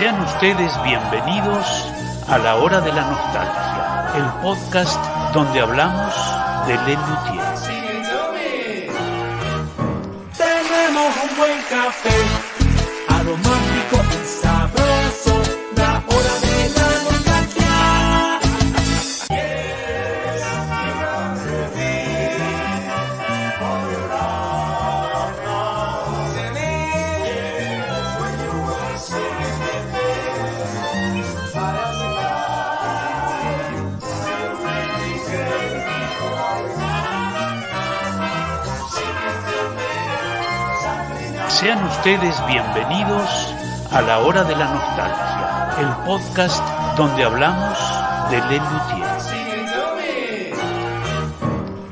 [0.00, 1.66] Sean ustedes bienvenidos
[2.26, 4.98] a la hora de la nostalgia, el podcast
[5.34, 6.14] donde hablamos
[6.66, 7.44] de Lelutier.
[10.38, 12.39] Tenemos un buen café,
[41.60, 43.54] Sean ustedes bienvenidos
[43.90, 46.64] a la hora de la nostalgia, el podcast
[46.96, 47.78] donde hablamos
[48.30, 49.06] de Lelutier.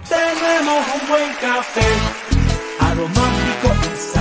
[0.09, 1.87] Tenemos un buen café,
[2.81, 4.18] aromático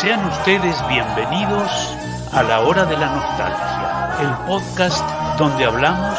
[0.00, 1.96] Sean ustedes bienvenidos
[2.30, 5.04] a la hora de la nostalgia, el podcast
[5.36, 6.16] donde hablamos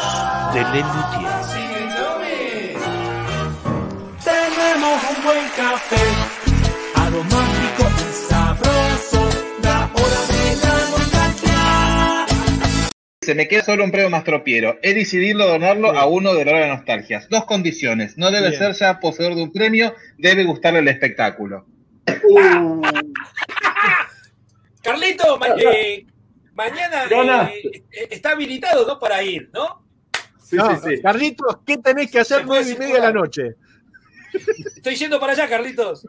[0.52, 1.30] de Lelutier.
[4.22, 5.96] Tenemos un buen café,
[6.94, 9.30] aromático y sabroso,
[9.62, 12.26] la hora de la nostalgia.
[13.22, 14.78] Se me queda solo un premio mastropiero.
[14.82, 17.30] He decidido donarlo a uno de la hora de nostalgias.
[17.30, 18.18] Dos condiciones.
[18.18, 18.60] No debe Bien.
[18.60, 21.64] ser ya poseedor de un premio, debe gustarle el espectáculo.
[24.82, 26.06] Carlito, ma- eh,
[26.54, 28.98] mañana eh, eh, está habilitado ¿no?
[28.98, 29.84] para ir, ¿no?
[30.42, 31.02] Sí, No, sí, sí.
[31.02, 33.54] Carlitos, ¿qué tenés que hacer nueve y media de la noche?
[34.76, 36.06] Estoy yendo para allá, Carlitos.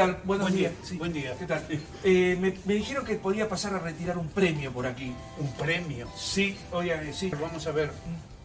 [0.00, 0.18] Tal?
[0.24, 0.72] Buenos Buen días.
[0.72, 1.34] día, sí, buen día.
[1.38, 1.66] ¿Qué tal?
[2.04, 5.12] Eh, me, me dijeron que podía pasar a retirar un premio por aquí.
[5.38, 6.08] ¿Un premio?
[6.16, 7.30] Sí, oye, sí.
[7.40, 7.90] Vamos a ver,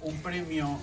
[0.02, 0.80] un premio...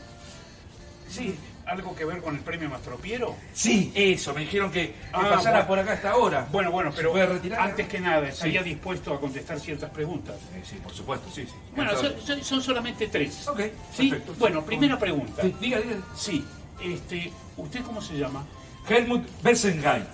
[1.08, 1.34] Sí,
[1.66, 3.36] algo que ver con el premio Mastropiero.
[3.52, 5.66] Sí, eso, me dijeron que, que Ah, pasara bueno.
[5.66, 6.48] por acá hasta ahora.
[6.50, 7.60] Bueno, bueno, ¿Se pero retirar?
[7.60, 8.32] antes que nada, Sí.
[8.32, 10.36] estaría dispuesto a contestar ciertas preguntas.
[10.54, 11.52] Eh, sí, por supuesto, sí, sí.
[11.76, 13.46] Bueno, son, Entonces- son- son solamente tres.
[13.46, 13.60] Ok,
[13.94, 14.08] ¿Sí?
[14.08, 14.34] perfecto.
[14.38, 15.42] Bueno, primera pregunta.
[15.42, 15.96] Sí, diga, diga.
[16.16, 16.44] Sí,
[16.82, 18.46] este, ¿usted cómo se llama?
[18.88, 20.04] Helmut Bessengein.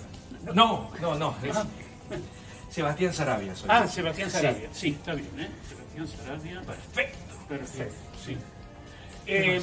[0.54, 1.34] No, no, no.
[1.42, 1.56] es
[2.70, 3.68] Sebastián Sarabia soy.
[3.72, 4.30] Ah, Sebastián.
[4.30, 4.68] Sarabia.
[4.72, 5.48] Sí, está bien, ¿eh?
[5.68, 6.60] Sebastián Sarabia.
[6.62, 7.34] Perfecto.
[7.48, 7.94] Perfecto,
[8.24, 8.36] sí.
[9.26, 9.60] Eh,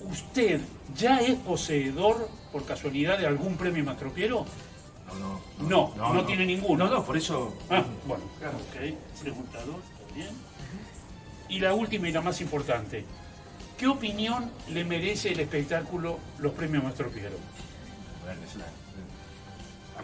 [0.00, 0.60] ¿Usted
[0.96, 4.44] ya es poseedor, por casualidad, de algún premio Mastropiero?
[5.18, 5.94] No, no.
[5.96, 6.86] No, no, tiene ninguno.
[6.86, 7.56] No, no, por eso.
[7.70, 8.56] Ah, bueno, Claro.
[8.58, 9.20] ok.
[9.20, 10.28] Preguntador, está bien.
[11.48, 13.04] Y la última y la más importante.
[13.78, 17.36] ¿Qué opinión le merece el espectáculo Los Premios Maestro Piero?
[18.24, 18.64] Bueno, es una-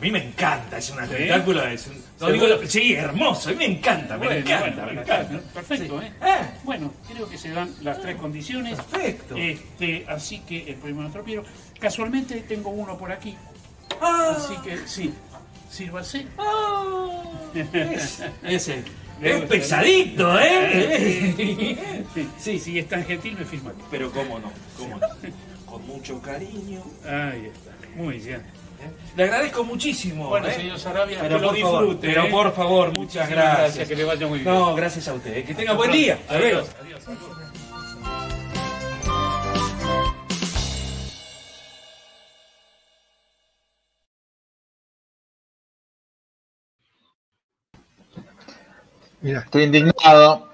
[0.00, 1.02] mí me encanta, es un ¿Sí?
[1.04, 1.62] espectáculo.
[1.66, 2.68] Es un...
[2.68, 5.40] sí, hermoso, a mí me encanta, me Bueno, encanta, bueno, me encanta.
[5.54, 6.06] Perfecto, Sí.
[6.06, 6.12] ¿eh?
[6.22, 8.76] Eh, Bueno, creo que se dan las tres condiciones.
[8.80, 9.36] Perfecto.
[9.36, 11.44] Este, así que el premio Maestro Piero.
[11.78, 13.36] Casualmente tengo uno por aquí.
[14.00, 15.12] Ah, Así que sí,
[15.70, 16.26] sírvase.
[16.38, 17.22] ah,
[17.54, 18.84] es- ese.
[19.20, 22.06] Es pesadito, ¿eh?
[22.38, 23.72] Sí, sí, es tan gentil, me firma.
[23.90, 25.06] Pero cómo no, cómo no.
[25.66, 26.82] Con mucho cariño.
[27.04, 27.70] Ahí está.
[27.96, 28.42] Muy bien.
[28.80, 28.90] ¿Eh?
[29.16, 30.28] Le agradezco muchísimo.
[30.28, 30.54] Bueno, ¿eh?
[30.54, 32.06] señor Sarabia, Pero que lo por favor, disfrute.
[32.08, 32.30] pero ¿eh?
[32.30, 33.88] por favor, muchas Muchísimas gracias.
[33.88, 34.50] Que le vaya muy bien.
[34.54, 35.36] No, gracias a usted.
[35.38, 35.44] ¿eh?
[35.44, 36.14] Que tenga buen día.
[36.14, 36.58] Hasta luego.
[36.60, 37.50] Adiós, adiós, adiós.
[49.20, 49.40] Mira.
[49.40, 50.50] Estoy indignado.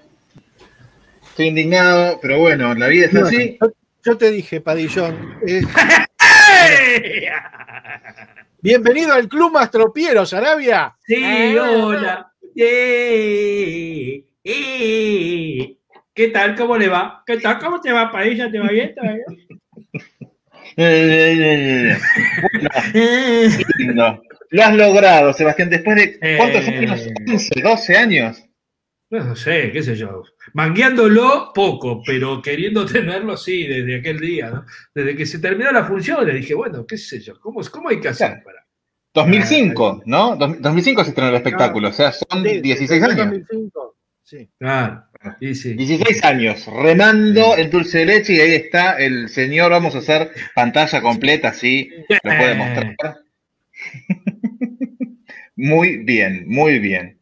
[1.28, 3.58] Estoy indignado, pero bueno, la vida es así.
[3.60, 3.68] Yo,
[4.04, 5.38] yo te dije, Padillón.
[5.46, 5.62] eh,
[8.62, 10.94] bienvenido al Club Mastropiero, Sarabia.
[11.06, 12.32] Sí, hola.
[12.56, 15.76] Eh, eh.
[16.14, 16.54] ¿Qué tal?
[16.56, 17.22] ¿Cómo le va?
[17.26, 17.58] ¿Qué tal?
[17.58, 18.50] ¿Cómo te va, Padilla?
[18.50, 18.94] ¿Te va bien?
[18.94, 19.26] ¿Te va bien?
[23.78, 24.22] Lindo.
[24.50, 26.76] Lo has logrado, Sebastián, después de ¿cuántos Eh.
[26.78, 27.08] años?
[27.28, 28.42] 11, 12 años.
[29.10, 30.24] No sé, qué sé yo.
[30.54, 34.64] Mangueándolo poco, pero queriendo tenerlo sí desde aquel día, ¿no?
[34.94, 38.00] Desde que se terminó la función le dije, bueno, qué sé yo, ¿cómo, cómo hay
[38.00, 38.42] que hacer Claro.
[38.44, 38.66] para...?
[39.14, 40.36] 2005, ¿no?
[40.36, 43.16] Dos- 2005 se estrenó el espectáculo, o sea, son Sí, 16 en años.
[43.26, 44.50] 2005, Sí.
[44.58, 45.04] Claro.
[45.40, 45.74] Sí, sí.
[45.74, 50.32] 16 años, remando en dulce de leche y ahí está el señor, vamos a hacer
[50.54, 52.96] pantalla completa, así lo puede mostrar.
[55.56, 57.18] Muy bien, muy bien.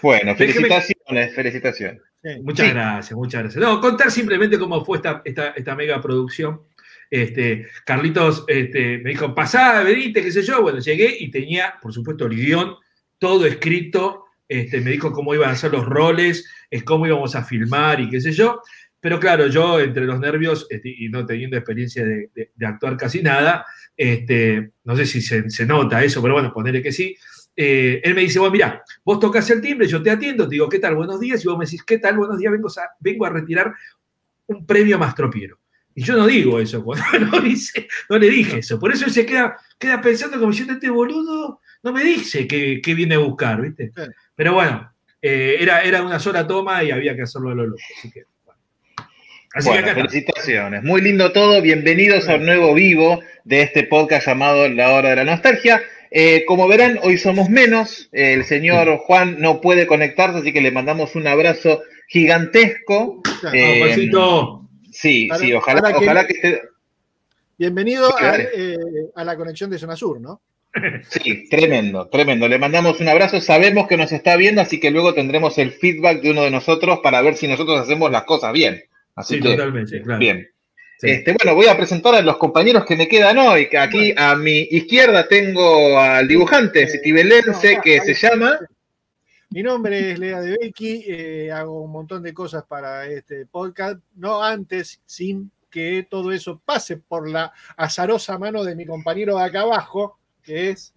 [0.00, 2.02] Bueno, felicitaciones, felicitaciones.
[2.22, 2.30] Sí.
[2.42, 2.72] Muchas Sí.
[2.72, 3.62] gracias, muchas gracias.
[3.64, 6.62] No, contar simplemente cómo fue esta, esta, esta mega producción.
[7.10, 10.62] Este, Carlitos este, me dijo, pasá, venite, qué sé yo.
[10.62, 12.74] Bueno, llegué y tenía, por supuesto, el guion,
[13.18, 14.24] todo escrito.
[14.48, 18.08] Este, me dijo cómo iban a ser los roles, es cómo íbamos a filmar y
[18.10, 18.60] qué sé yo.
[19.00, 22.96] Pero claro, yo entre los nervios este, y no teniendo experiencia de, de- de actuar
[22.96, 27.16] casi nada, este, no sé si se, se nota eso, pero bueno, ponerle que sí.
[27.54, 30.68] Eh, él me dice, bueno, mira, vos tocas el timbre, yo te atiendo, te digo,
[30.68, 30.94] ¿qué tal?
[30.96, 31.44] Buenos días.
[31.44, 32.16] Y vos me decís, ¿qué tal?
[32.16, 33.74] Buenos días, vengo a, vengo a retirar
[34.46, 35.58] un premio Mastropiero.
[35.94, 37.08] Y yo no digo eso, cuando
[38.08, 38.78] no le dije eso.
[38.78, 42.80] Por eso él se queda, queda pensando como diciendo, este boludo no me dice que,
[42.82, 43.92] que viene a buscar, ¿viste?
[44.34, 44.90] Pero bueno,
[45.20, 47.82] eh, era, era una sola toma y había que hacerlo a lo loco.
[47.98, 48.60] Así que, bueno.
[49.52, 50.10] Así Bueno, que acá está.
[50.10, 50.82] felicitaciones.
[50.82, 51.60] Muy lindo todo.
[51.60, 55.82] Bienvenidos a un nuevo vivo de este podcast llamado La Hora de la Nostalgia.
[56.14, 58.08] Eh, como verán, hoy somos menos.
[58.12, 63.22] El señor Juan no puede conectarse, así que le mandamos un abrazo gigantesco.
[63.40, 63.56] Claro.
[63.56, 64.10] Eh.
[64.90, 66.62] Sí, Para- sí, ojalá, que- ojalá que esté.
[67.58, 68.48] Bienvenido Sí, a, dale.
[68.54, 68.76] eh,
[69.14, 70.40] a la conexión de Zona Sur, ¿no?
[71.08, 72.48] Sí, tremendo, tremendo.
[72.48, 73.40] Le mandamos un abrazo.
[73.40, 77.00] Sabemos que nos está viendo, así que luego tendremos el feedback de uno de nosotros
[77.02, 78.82] para ver si nosotros hacemos las cosas bien.
[79.14, 80.18] Así Sí, que, totalmente, claro.
[80.18, 80.48] bien.
[81.02, 81.10] Sí.
[81.10, 83.68] Este, bueno, voy a presentar a los compañeros que me quedan hoy.
[83.68, 88.56] que Aquí a mi izquierda tengo al dibujante citibelense no, que se llama.
[89.50, 93.98] Mi nombre es Lea de Becky, eh, hago un montón de cosas para este podcast,
[94.14, 99.42] no antes, sin que todo eso pase por la azarosa mano de mi compañero de
[99.42, 100.94] acá abajo, que es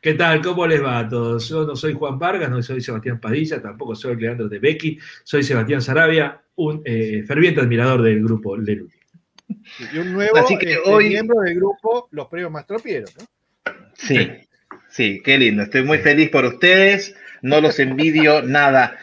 [0.00, 0.40] ¿Qué tal?
[0.40, 1.48] ¿Cómo les va a todos?
[1.48, 5.42] Yo no soy Juan Vargas, no soy Sebastián Padilla, tampoco soy Leandro de Becky, soy
[5.42, 9.01] Sebastián Sarabia, un eh, ferviente admirador del grupo Leluti.
[9.92, 13.26] Y un nuevo Así que este, hoy- miembro del grupo Los Premios Mastropieros, ¿no?
[13.94, 14.28] Sí,
[14.90, 15.62] sí, qué lindo.
[15.62, 17.14] Estoy muy feliz por ustedes.
[17.42, 18.98] No los envidio nada.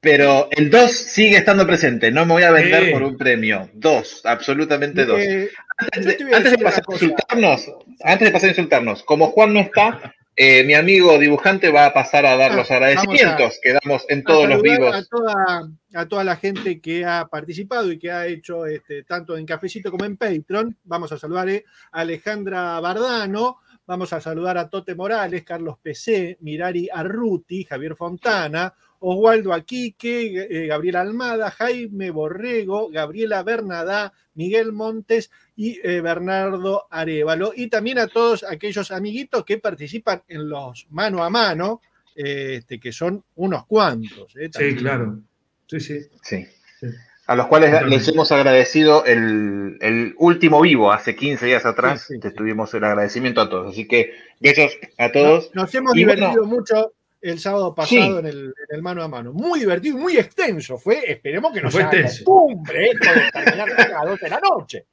[0.00, 2.10] Pero el 2 sigue estando presente.
[2.12, 2.90] No me voy a vender Sí.
[2.92, 3.68] por un premio.
[3.74, 5.18] Dos, absolutamente dos.
[5.20, 7.72] Eh, Antes de, antes de pasar a insultarnos,
[8.02, 11.94] antes de pasar a insultarnos, como Juan no está, eh, mi amigo dibujante va a
[11.94, 14.94] pasar a dar Ah, los agradecimientos que damos en todos a los vivos.
[14.94, 19.36] A toda, a toda la gente que ha participado y que ha hecho este, tanto
[19.38, 20.76] en Cafecito como en Patreon.
[20.84, 26.36] Vamos a saludar eh, a Alejandra Bardano, vamos a saludar a Tote Morales, Carlos PC,
[26.40, 35.30] Mirari Arruti, Javier Fontana, Oswaldo Aquique, eh, Gabriela Almada, Jaime Borrego, Gabriela Bernadá, Miguel Montes
[35.54, 37.52] y eh, Bernardo Arevalo.
[37.54, 41.80] Y también a todos aquellos amiguitos que participan en los mano a mano,
[42.14, 44.34] eh, este, que son unos cuantos.
[44.36, 45.20] eh, Sí, claro.
[45.66, 46.00] Sí, sí.
[46.22, 46.46] Sí.
[46.80, 46.86] Sí.
[47.26, 52.14] A los cuales les hemos agradecido el, el último vivo, hace 15 días atrás, Sí,
[52.14, 53.72] sí, te tuvimos el agradecimiento a todos.
[53.72, 55.50] Así que besos a todos.
[55.52, 56.92] Nos hemos Y divertido bueno, mucho
[57.30, 58.18] el sábado pasado Sí.
[58.18, 58.38] en, el,
[58.68, 59.32] en el mano a mano.
[59.32, 60.78] Muy divertido y muy extenso.
[60.78, 62.24] Fue, esperemos que no Fue sea extenso.
[62.24, 64.86] costumbre esto de terminar a las 12 de la noche.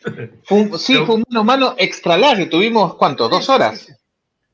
[0.44, 2.48] Fue un- sí, Pero- fue un mano a mano extra largo.
[2.48, 3.28] Tuvimos, ¿cuánto?
[3.28, 3.92] ¿Dos horas?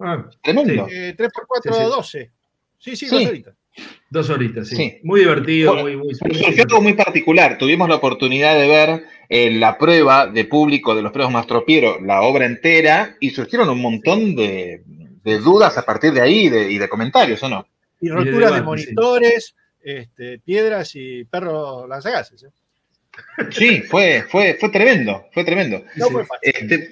[0.01, 0.87] Ah, Tremendo.
[0.91, 1.85] Eh, 3 por 4, Sí, sí.
[1.87, 2.31] 12.
[2.79, 3.15] Sí, sí, Sí.
[3.17, 3.55] dos horitas.
[4.11, 4.77] dos horitas, sí.
[4.77, 4.99] Sí.
[5.05, 7.57] Muy divertido, Bueno, muy, muy, muy- surgió algo muy particular.
[7.59, 12.21] Tuvimos la oportunidad de ver eh, la prueba de público de los premios Mastropiero, la
[12.23, 14.83] obra entera, y surgieron un montón de,
[15.23, 17.67] de dudas a partir de ahí de- y de comentarios, ¿o no?
[18.01, 22.45] Y de roturas de, monitores, este, piedras y perros lanzagases.
[22.45, 22.49] ¿eh?
[23.51, 25.85] Sí, fue, fue, fue tremendo, fue tremendo.
[25.97, 26.53] No fue fácil.
[26.55, 26.91] Este,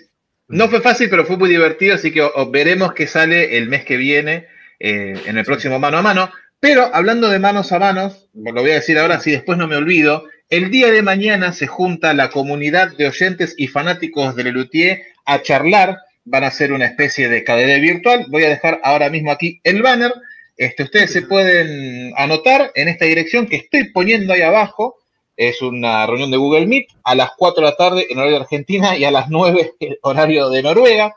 [0.48, 3.96] no fue fácil, pero fue muy divertido, así que veremos qué sale el mes que
[3.96, 4.46] viene
[4.78, 6.30] eh, en el próximo mano a mano.
[6.58, 9.76] Pero hablando de manos a manos, lo voy a decir ahora, si después no me
[9.76, 15.02] olvido, el día de mañana se junta la comunidad de oyentes y fanáticos de Lelutier
[15.24, 15.98] a charlar.
[16.24, 18.26] Van a hacer una especie de cadena virtual.
[18.28, 20.12] Voy a dejar ahora mismo aquí el banner.
[20.56, 24.96] Este, ustedes se pueden anotar en esta dirección que estoy poniendo ahí abajo.
[25.36, 28.42] Es una reunión de Google Meet a las 4 de la tarde en horario de
[28.42, 31.14] Argentina y a las 9 en horario de Noruega.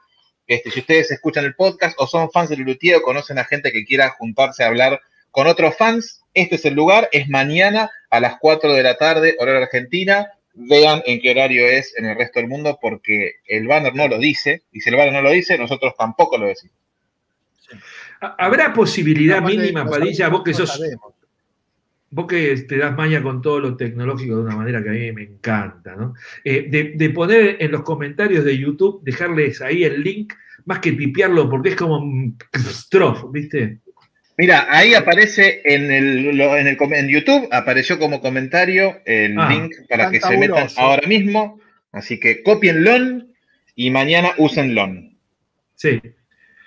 [0.48, 3.72] Este, si ustedes escuchan el podcast o son fans de Lelutier o conocen a gente
[3.72, 7.10] que quiera juntarse a hablar con otros fans, este es el lugar.
[7.12, 10.32] Es mañana a las 4 de la tarde, horario Argentina.
[10.54, 14.20] Vean en qué horario es en el resto del mundo porque el banner no lo
[14.20, 14.64] dice.
[14.72, 16.76] Y si el banner no lo dice, nosotros tampoco lo decimos.
[18.20, 21.14] ¿Habrá posibilidad mínima, no Padilla, sabemos, vos que sos, sabemos.
[22.12, 25.12] vos que te das maña con todo lo tecnológico de una manera que a mí
[25.12, 26.14] me encanta, ¿no?
[26.44, 30.34] Eh, de, de poner en los comentarios de YouTube, dejarles ahí el link
[30.66, 33.80] más que tipearlo, porque es como un strof, ¿viste?
[34.38, 39.50] Mira, ahí aparece en el, lo- en el en YouTube, apareció como comentario el Ah,
[39.50, 41.60] link para que se metan ahora mismo.
[41.92, 43.24] Así que copienlo
[43.76, 44.88] y mañana úsenlo.
[45.76, 46.02] Sí.
[46.02, 46.12] Ahí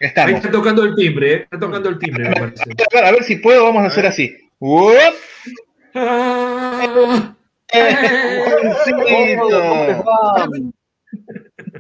[0.01, 0.35] Estamos.
[0.37, 1.37] está tocando el timbre, ¿eh?
[1.45, 2.63] Está tocando el timbre, me parece.
[2.63, 4.37] A ver, a ver si puedo, vamos a hacer así.
[4.61, 4.95] ¡Uop!
[5.95, 7.33] Ah.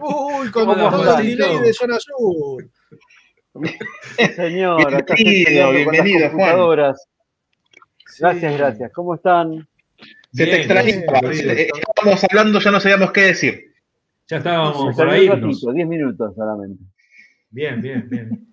[0.00, 1.64] Uy, con ¿Cómo todo andás, el delay Juancito?
[1.64, 2.68] de zona sur.
[4.36, 6.76] Señor, acá Bienvenido, bienvenido, Juan.
[8.18, 8.58] Gracias, Sí.
[8.58, 8.92] gracias.
[8.92, 9.68] ¿Cómo están?
[10.32, 11.20] Se te Bien, extrañaba.
[11.30, 11.50] bien.
[11.50, 13.72] Eh, Estábamos hablando, ya no sabíamos qué decir.
[14.28, 15.28] Ya estábamos por ahí.
[15.28, 16.82] un ratito, 10 minutos solamente.
[17.50, 18.46] Bien, bien, bien.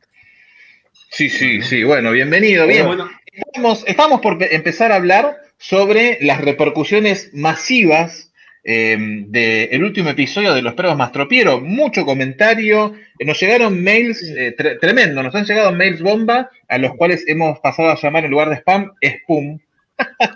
[1.10, 1.84] Sí, sí, sí.
[1.84, 2.68] Bueno, bienvenido.
[2.68, 2.86] Bien.
[2.88, 8.33] Bueno, Estamos, estamos por pe- empezar a hablar sobre las repercusiones masivas
[8.64, 11.60] eh, del último episodio de Los Perros Mastropiero.
[11.60, 12.94] Mucho comentario.
[13.20, 15.22] Eh, Nos llegaron mails eh, tre- tremendo.
[15.22, 18.56] Nos han llegado mails bomba a los cuales hemos pasado a llamar en lugar de
[18.58, 19.60] spam, spum.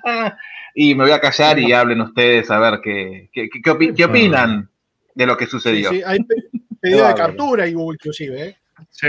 [0.76, 4.06] y me voy a callar y hablen ustedes a ver qué, qué, qué opi- qué
[4.06, 4.70] opinan
[5.16, 5.90] de lo que Sí, sucedió.
[5.90, 6.36] sí, hay pe-
[6.80, 8.58] pedido de captura inclusive, ¿eh?
[8.92, 9.08] sí.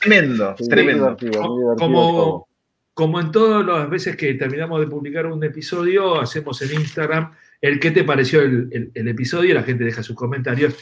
[0.00, 1.10] Tremendo, Sí, tremendo.
[1.10, 2.46] Muy divertido, muy divertido Como, todo.
[2.94, 7.78] como en todas las veces que terminamos de publicar un episodio, hacemos en Instagram el
[7.78, 10.74] qué te pareció el, el- el episodio, la gente deja sus comentarios.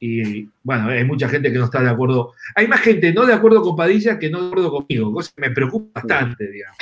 [0.00, 2.34] Y bueno, hay mucha gente que no está de acuerdo.
[2.54, 5.40] Hay más gente no de acuerdo con Padilla que no de acuerdo conmigo, cosa que
[5.48, 6.76] me preocupa bastante, digamos.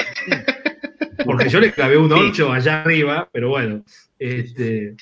[1.25, 3.85] Porque yo le clavé un 8 allá arriba, pero bueno.
[4.19, 4.95] Este,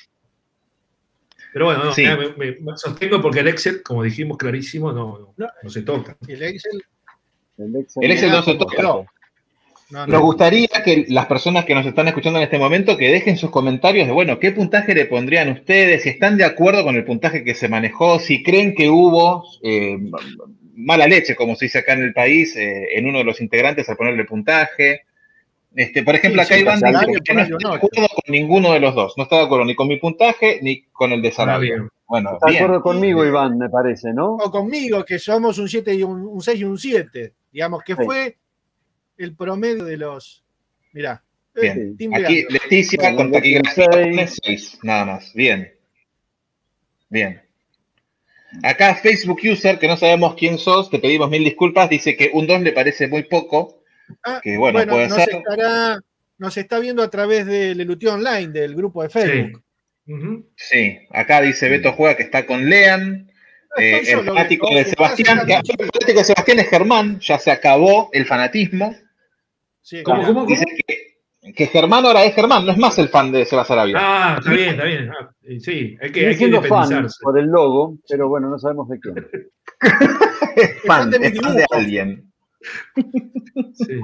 [1.53, 2.03] pero bueno, no, Sí.
[2.03, 6.17] me, me- me sostengo porque el Excel, como dijimos clarísimo, no, no, no se toca.
[6.27, 6.83] El Excel,
[7.57, 8.81] El Excel, El Excel no se toca.
[8.81, 9.05] no.
[9.91, 10.13] No, no.
[10.13, 13.51] Nos gustaría que las personas que nos están escuchando en este momento que dejen sus
[13.51, 17.43] comentarios de, bueno, qué puntaje le pondrían ustedes, si están de acuerdo con el puntaje
[17.43, 19.97] que se manejó, si creen que hubo eh,
[20.75, 23.87] mala leche, como se dice acá en el país, eh, en uno de los integrantes
[23.87, 25.01] al ponerle puntaje.
[25.75, 28.71] Este, por ejemplo, Sí, acá sí, Iván dice que no está de acuerdo con ninguno
[28.73, 31.31] de los dos, no está de acuerdo ni con mi puntaje ni con el de
[31.31, 31.87] Sarabia.
[32.07, 34.35] Bueno, Está de acuerdo conmigo, Iván, me parece, ¿no?
[34.35, 37.33] O conmigo, que somos un 7 y un, un 6 y un 7.
[37.51, 38.01] Digamos que Sí.
[38.05, 38.37] fue
[39.17, 40.43] el promedio de los.
[40.93, 41.23] Mirá.
[41.55, 42.15] eh, Bien.
[42.15, 42.45] Aquí.
[42.49, 44.05] Leticia Bueno, con taquigrafía seis.
[44.07, 45.33] pone seis, nada más.
[45.33, 45.71] Bien.
[47.09, 47.41] Bien.
[48.63, 52.47] Acá Facebook User, que no sabemos quién sos, te pedimos mil disculpas, dice que un
[52.47, 53.83] 2 le parece muy poco.
[54.23, 55.35] Ah, que bueno, puede nos, ser.
[55.35, 55.99] Estará,
[56.37, 59.61] nos está viendo a través del Elutio Online, del grupo de Facebook.
[60.55, 60.99] Sí.
[61.09, 63.29] Acá dice Beto Juega que está con Lean.
[63.77, 67.37] Eh, Estoy el fanático de su Sebastián, que el fanático de Sebastián es Germán, ya
[67.39, 68.95] se acabó el fanatismo.
[69.85, 70.27] Sí, ¿Cómo, mirá.
[70.29, 70.49] cómo, cómo?
[70.49, 73.97] Dice que, que Germán ahora es Germán, no es más el fan de Sebastián Arabia.
[73.99, 75.11] Ah, está bien, está bien.
[75.11, 78.89] Ah, sí, hay que, hay que siendo fan por el logo, pero bueno, no sabemos
[78.89, 79.15] de quién.
[80.55, 82.33] es fan, de es fan de alguien.
[83.75, 84.01] Sí.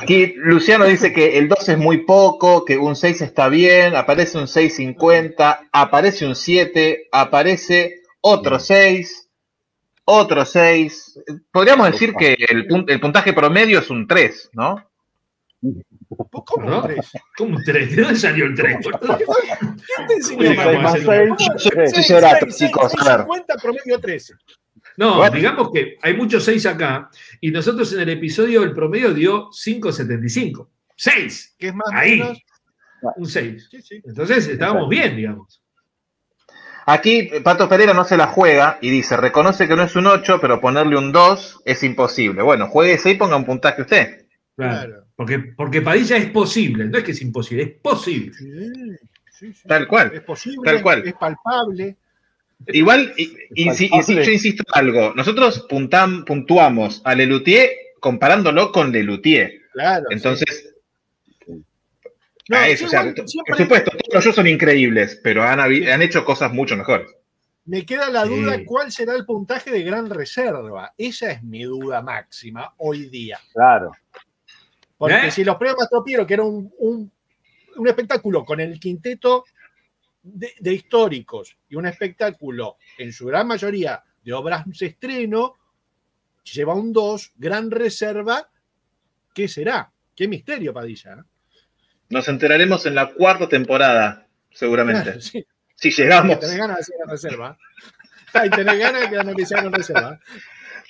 [0.00, 4.38] Aquí Luciano dice que el 2 es muy poco, que un 6 está bien, aparece
[4.38, 9.21] un 6.50, aparece un 7, aparece otro 6,
[10.04, 11.20] otro 6.
[11.50, 14.88] Podríamos decir que el, el puntaje promedio es un 3, ¿no?
[16.44, 16.82] ¿Cómo ¿No?
[16.82, 17.08] tres?
[17.36, 17.94] ¿Cómo un 3?
[17.96, 18.78] ¿De dónde salió el 3?
[18.82, 20.54] ¿Quién te enseñó?
[20.82, 21.90] Más hacer- seis, tres.
[21.90, 23.26] Sí, Seis, será, seis, chicos, seis, a ver.
[23.26, 24.34] 50 promedio 13.
[24.96, 25.36] No, Bueno.
[25.36, 27.08] digamos que hay muchos 6 acá
[27.40, 30.68] y nosotros en el episodio el promedio dio 5.75.
[30.96, 31.54] 6.
[31.58, 32.18] Que es más Ahí.
[32.18, 32.38] menos.
[33.16, 33.68] Un 6.
[33.70, 34.02] Sí, sí.
[34.04, 35.61] Entonces estábamos bien, digamos.
[36.86, 40.38] Aquí Pato Pereira no se la juega y dice, reconoce que no es un 8,
[40.40, 42.42] pero ponerle un 2 es imposible.
[42.42, 44.26] Bueno, juegue ese y ponga un puntaje usted.
[44.56, 45.04] Claro.
[45.16, 48.32] Porque, porque Padilla es posible, no es que es imposible, es posible.
[48.34, 48.46] Sí,
[49.30, 49.68] sí, sí.
[49.68, 50.10] Tal cual.
[50.14, 51.02] Es posible, Tal cual.
[51.06, 51.96] es palpable.
[52.68, 57.70] Igual, si- yo insisto en algo, nosotros puntam- puntuamos a Lelutier
[58.00, 59.52] comparándolo con Lelutier.
[59.72, 60.04] Claro.
[60.10, 60.71] Entonces,
[62.52, 64.46] No, a eso, sí, o sea, igual to- siempre- por supuesto, todos los shows son
[64.46, 65.60] increíbles, pero han,
[66.02, 67.08] hecho cosas mucho mejores.
[67.64, 68.64] Me queda la duda Sí.
[68.64, 70.92] cuál será el puntaje de gran reserva.
[70.98, 73.38] Esa es mi duda máxima hoy día.
[73.52, 73.92] Claro.
[74.98, 75.30] Porque ¿Eh?
[75.30, 77.10] si los premios Mastropiero, que era un, un-
[77.76, 79.44] un espectáculo con el quinteto
[80.22, 85.56] de, de históricos y un espectáculo en su gran mayoría de obras de estreno,
[86.52, 88.48] lleva un 2, gran reserva,
[89.34, 89.90] ¿qué será?
[90.14, 91.24] Qué misterio, Padilla.
[92.12, 95.02] Nos enteraremos en la cuarta temporada, seguramente.
[95.02, 95.46] Claro, sí.
[95.74, 96.38] Si llegamos.
[96.38, 97.58] Tenés ganas de hacer la reserva.
[98.34, 100.20] Ay, tenés ganas de analizar la reserva.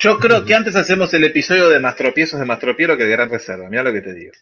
[0.01, 3.69] Yo creo que antes hacemos el episodio de Mastropiezos de Mastropiero que de Gran Reserva.
[3.71, 4.33] Mira lo que te digo.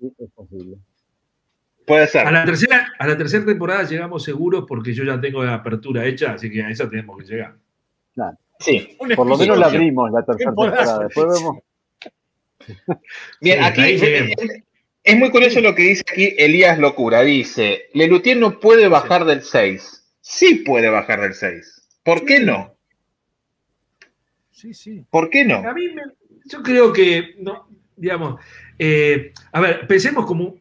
[0.00, 0.78] Sí, es posible.
[1.86, 2.26] Puede ser.
[2.26, 6.06] A la tercera, a la tercera temporada llegamos seguros porque yo ya tengo la apertura
[6.06, 7.56] hecha, así que a esa tenemos que llegar.
[8.58, 8.96] Sí.
[8.98, 11.04] Un Por lo menos la abrimos la tercera temporada.
[11.04, 11.58] Después vemos.
[13.40, 13.98] Bien, Sí, aquí
[15.04, 17.22] es, muy curioso lo que dice aquí Elías Locura.
[17.22, 20.14] Dice, Lelutier no puede bajar del 6.
[20.20, 21.88] Sí puede bajar del 6.
[22.04, 22.74] ¿Por qué no?
[24.50, 25.04] Sí, sí.
[25.10, 25.56] ¿Por qué no?
[25.56, 26.02] A mí me-
[26.44, 28.40] yo creo que, no, digamos,
[28.78, 30.56] eh, a ver, pensemos como,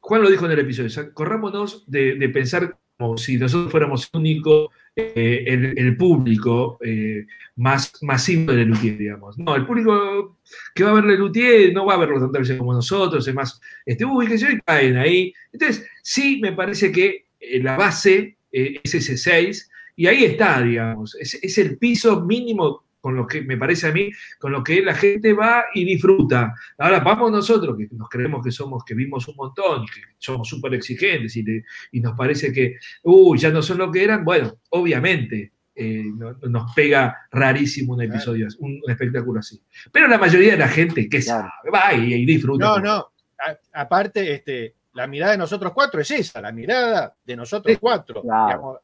[0.00, 4.20] Juan lo dijo en el episodio, corrámonos de, de pensar como si nosotros fuéramos el
[4.20, 5.44] único, eh,
[5.76, 7.26] el, público eh,
[7.56, 9.36] más masivo de Lelutier, digamos.
[9.38, 10.38] No, el público
[10.74, 13.60] que va a ver Lelutier no va a verlo tantas veces como nosotros, es más,
[13.84, 15.34] este, uy, que y caen ahí.
[15.52, 20.62] Entonces, sí me parece que eh, la base eh, es ese 6, y ahí está,
[20.62, 24.10] digamos, es el piso mínimo con lo que me parece a mí,
[24.40, 26.52] con lo que la gente va y disfruta.
[26.76, 30.48] Ahora vamos nosotros, que nos creemos que somos, que vimos un montón y que somos
[30.48, 31.44] súper exigentes y,
[31.92, 36.36] y nos parece que, uy, ya no son lo que eran, bueno, obviamente eh, no-
[36.48, 39.60] nos pega rarísimo un episodio, un, un espectáculo así.
[39.92, 41.48] Pero la mayoría de la gente, que Claro.
[41.62, 42.64] sabe, va y, y disfruta.
[42.66, 42.96] No, no.
[43.38, 47.78] A- aparte, este, la mirada de nosotros cuatro es esa, la mirada de nosotros Sí.
[47.80, 48.22] cuatro.
[48.22, 48.80] Claro.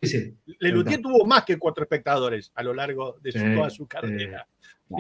[0.61, 4.47] Lelutier tuvo más que cuatro espectadores a lo largo de su- toda su carrera.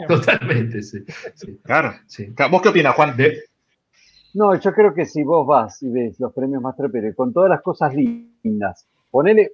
[0.09, 1.05] totalmente, sí.
[1.35, 1.93] sí, Claro.
[2.07, 2.33] sí.
[2.51, 3.17] ¿Vos qué opinas, Juan?
[3.17, 3.43] De-
[4.35, 7.51] No, yo creo que si vos vas y ves los premios Master Pérez con todas
[7.51, 9.53] las cosas lindas, ponele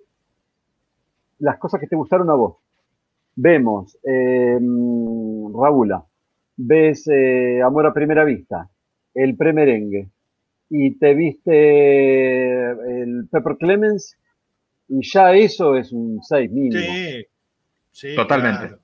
[1.40, 2.56] las cosas que te gustaron a vos.
[3.34, 6.04] Vemos eh, Raúla,
[6.56, 8.68] ves eh, Amor a Primera Vista,
[9.14, 10.08] el Premerengue,
[10.70, 14.16] y te viste el Pepper Clemens,
[14.88, 16.82] y ya eso es un 6 mínimo.
[16.82, 17.24] Sí,
[17.92, 18.58] sí, Totalmente.
[18.68, 18.78] claro.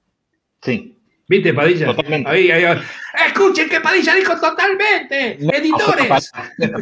[0.62, 0.90] Sí.
[1.26, 1.86] ¿Viste, Padilla?
[1.86, 2.28] Totalmente.
[2.30, 2.78] Ahí, ahí, ahí.
[3.26, 5.38] Escuchen que Padilla dijo totalmente.
[5.40, 6.30] No, Editores.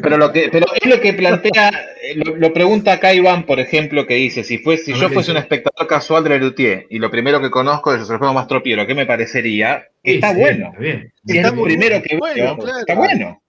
[0.02, 1.68] Pero, lo que, pero es lo que plantea,
[2.02, 5.30] eh, lo, lo pregunta acá Iván, por ejemplo, que dice, si, fuese, si yo fuese
[5.30, 8.84] un espectador casual de Lelutier y lo primero que conozco es el juego más tropiero,
[8.84, 9.84] ¿qué me parecería?
[10.02, 10.67] Está Sí, sí, bueno.
[10.71, 11.12] Está bien.
[11.25, 12.78] Si es Está lo primero que bueno, veo, claro.
[12.80, 13.42] está bueno,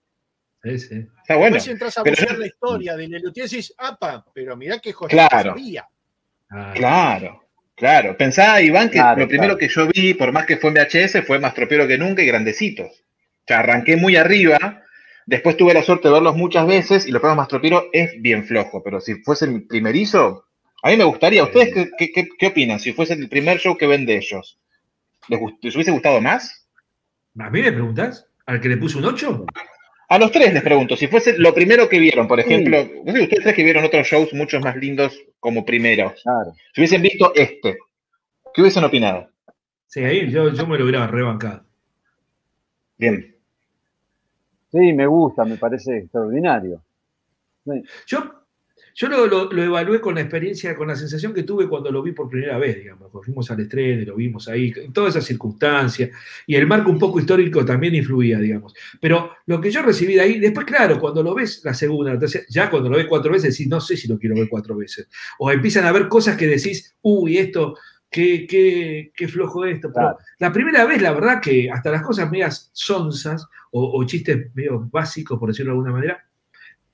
[0.64, 1.06] Sí, sí.
[1.20, 1.54] está bueno.
[1.54, 4.92] Después entras a Pero buscar yo- la historia de Lelutier decís, apa, pero mirá qué
[4.92, 5.50] joya Claro.
[5.50, 5.86] sabía.
[6.50, 8.16] Ah, Claro, claro.
[8.16, 9.58] Pensaba, Iván, que Claro, lo primero claro.
[9.58, 12.26] que yo vi, por más que fue en VHS, fue más tropiero que nunca y
[12.26, 12.86] grandecitos.
[12.90, 14.82] O sea, arranqué muy arriba,
[15.26, 18.44] después tuve la suerte de verlos muchas veces y lo primero más tropiero es bien
[18.44, 20.46] flojo, pero si fuese el primerizo,
[20.82, 21.42] a mí me gustaría.
[21.44, 22.80] ¿Ustedes qué, qué- qué- qué opinan?
[22.80, 24.58] Si fuese el primer show que ven de ellos,
[25.28, 26.66] ¿les, gust- les hubiese gustado más?
[27.38, 28.26] ¿A mí me preguntás?
[28.46, 29.46] ¿Al que le puso un 8?
[30.14, 33.22] A los tres les pregunto, si fuese lo primero que vieron, por ejemplo, no sé,
[33.22, 36.52] ustedes tres que vieron otros shows muchos más lindos como primeros, Claro.
[36.72, 37.78] si hubiesen visto este,
[38.54, 39.28] ¿qué hubiesen opinado?
[39.88, 41.64] Sí, ahí yo, yo me lo hubiera rebancado.
[42.96, 43.34] Bien.
[44.70, 46.80] Sí, me gusta, me parece extraordinario.
[48.06, 48.43] Yo,
[48.94, 52.02] yo lo, lo- lo evalué con la experiencia, con la sensación que tuve cuando lo
[52.02, 53.10] vi por primera vez, digamos.
[53.10, 56.10] Cuando fuimos al estreno y lo vimos ahí, en todas esas circunstancias.
[56.46, 58.72] Y el marco un poco histórico también influía, digamos.
[59.00, 62.18] Pero lo que yo recibí de ahí, después, claro, cuando lo ves la segunda, la
[62.20, 64.76] tercera, ya cuando lo ves cuatro veces, decís, no sé si lo quiero ver cuatro
[64.76, 65.08] veces.
[65.38, 67.76] O empiezan a ver cosas que decís, uy, esto,
[68.10, 69.88] qué, qué, qué flojo esto.
[69.92, 70.18] Pero Claro.
[70.38, 74.88] la primera vez, la verdad que hasta las cosas medias sonzas o, o chistes medio
[74.90, 76.24] básicos, por decirlo de alguna manera,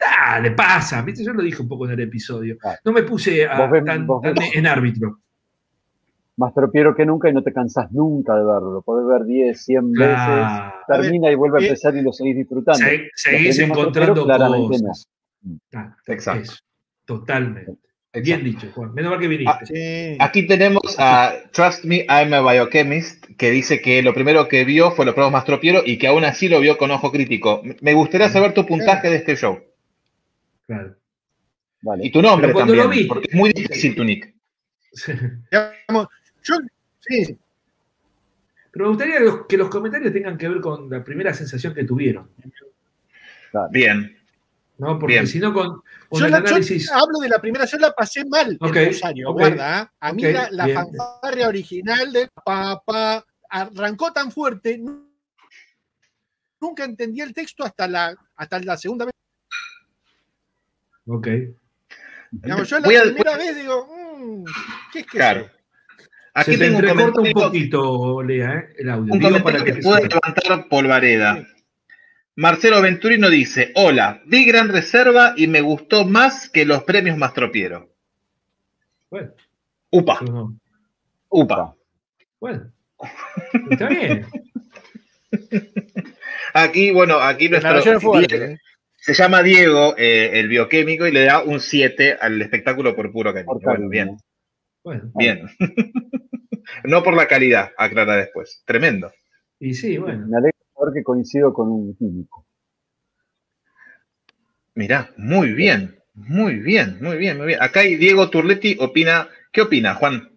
[0.00, 1.02] dale, pasa.
[1.02, 1.24] ¿viste?
[1.24, 2.56] Yo lo dije un poco en el episodio.
[2.58, 2.78] Claro.
[2.84, 4.06] No me puse a- ves- tan,
[4.54, 5.18] en árbitro.
[6.36, 8.72] Más tropiero que nunca y no te cansás nunca de verlo.
[8.72, 10.46] Lo podés ver 10, 100 veces,
[10.88, 12.78] termina y vuelve a eh, empezar y lo seguís disfrutando.
[12.78, 15.06] Se- seguís encontrando cosas.
[15.74, 16.40] Ah, Exacto.
[16.42, 16.56] eso.
[17.04, 17.72] Totalmente.
[17.72, 17.90] Exacto.
[18.24, 18.94] Bien dicho, Juan.
[18.94, 19.66] Menos mal que viniste.
[19.66, 20.16] Sí.
[20.18, 24.90] Aquí tenemos a Trust Me, I'm a Biochemist, que dice que lo primero que vio
[24.92, 27.62] fue los probos más tropiero y que aún así lo vio con ojo crítico.
[27.82, 29.58] Me gustaría saber tu puntaje de este show.
[30.70, 30.96] Claro.
[31.82, 32.06] Vale.
[32.06, 34.32] Y tu nombre Pero cuando lo también, viste- porque es muy difícil tu nick.
[35.50, 36.06] Digamos,
[36.44, 36.54] yo,
[37.00, 37.36] sí,
[38.70, 41.74] Pero me gustaría que los, que los comentarios tengan que ver con la primera sensación
[41.74, 42.30] que tuvieron.
[43.72, 44.16] Bien.
[44.78, 44.96] ¿no?
[44.98, 46.88] Porque si no, con, con yo, el la- yo análisis.
[46.92, 49.80] hablo de la primera, yo la pasé mal Ok, en Rosario, guarda.
[49.80, 49.92] ¿ah?
[49.98, 55.10] A mí la, la fanfarria original de papá arrancó tan fuerte, nu-
[56.60, 59.14] nunca entendí el texto hasta la, hasta la segunda vez.
[61.12, 61.28] Ok.
[62.30, 63.86] Digamos, yo la Voy a- primera vez digo,
[64.18, 64.44] mm,
[64.92, 65.50] ¿qué es que Claro.
[66.32, 68.68] Aquí Se te entrecorta un poquito, Lea, ¿eh?
[68.78, 69.12] el audio.
[69.12, 71.44] un Digo comentario para que, que puede levantar polvareda.
[72.36, 77.90] Marcelo Venturino dice, hola, vi Gran Reserva y me gustó más que los premios Mastropiero.
[79.10, 79.32] Bueno,
[79.90, 80.56] Upa, no.
[81.28, 81.74] upa.
[82.38, 82.70] Bueno.
[83.70, 84.26] Está bien.
[86.54, 87.80] Aquí, bueno, aquí nuestro...
[87.82, 88.58] Diego- ¿eh?
[89.10, 93.34] Se llama Diego, eh, el bioquímico, y le da un 7 al espectáculo por puro
[93.34, 93.54] cariño.
[93.54, 94.16] Por Bueno, bien.
[94.84, 95.48] Bueno, Bien.
[96.84, 98.62] no por la calidad, aclara después.
[98.64, 99.10] Tremendo.
[99.58, 100.28] y sí, bueno.
[100.28, 102.46] Me alegra saber que coincido con un químico.
[104.76, 107.58] Mirá, muy bien, muy bien, muy bien, muy bien.
[107.60, 109.26] Acá hay Diego Turletti opina.
[109.50, 110.30] ¿Qué opina, Juan?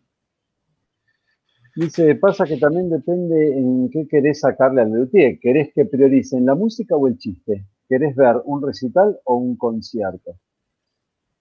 [1.75, 5.37] Dice, pasa que también depende en qué querés sacarle al luthier.
[5.39, 7.67] ¿Querés que prioricen la música o el chiste?
[7.89, 10.35] ¿Querés ver un recital o un concierto?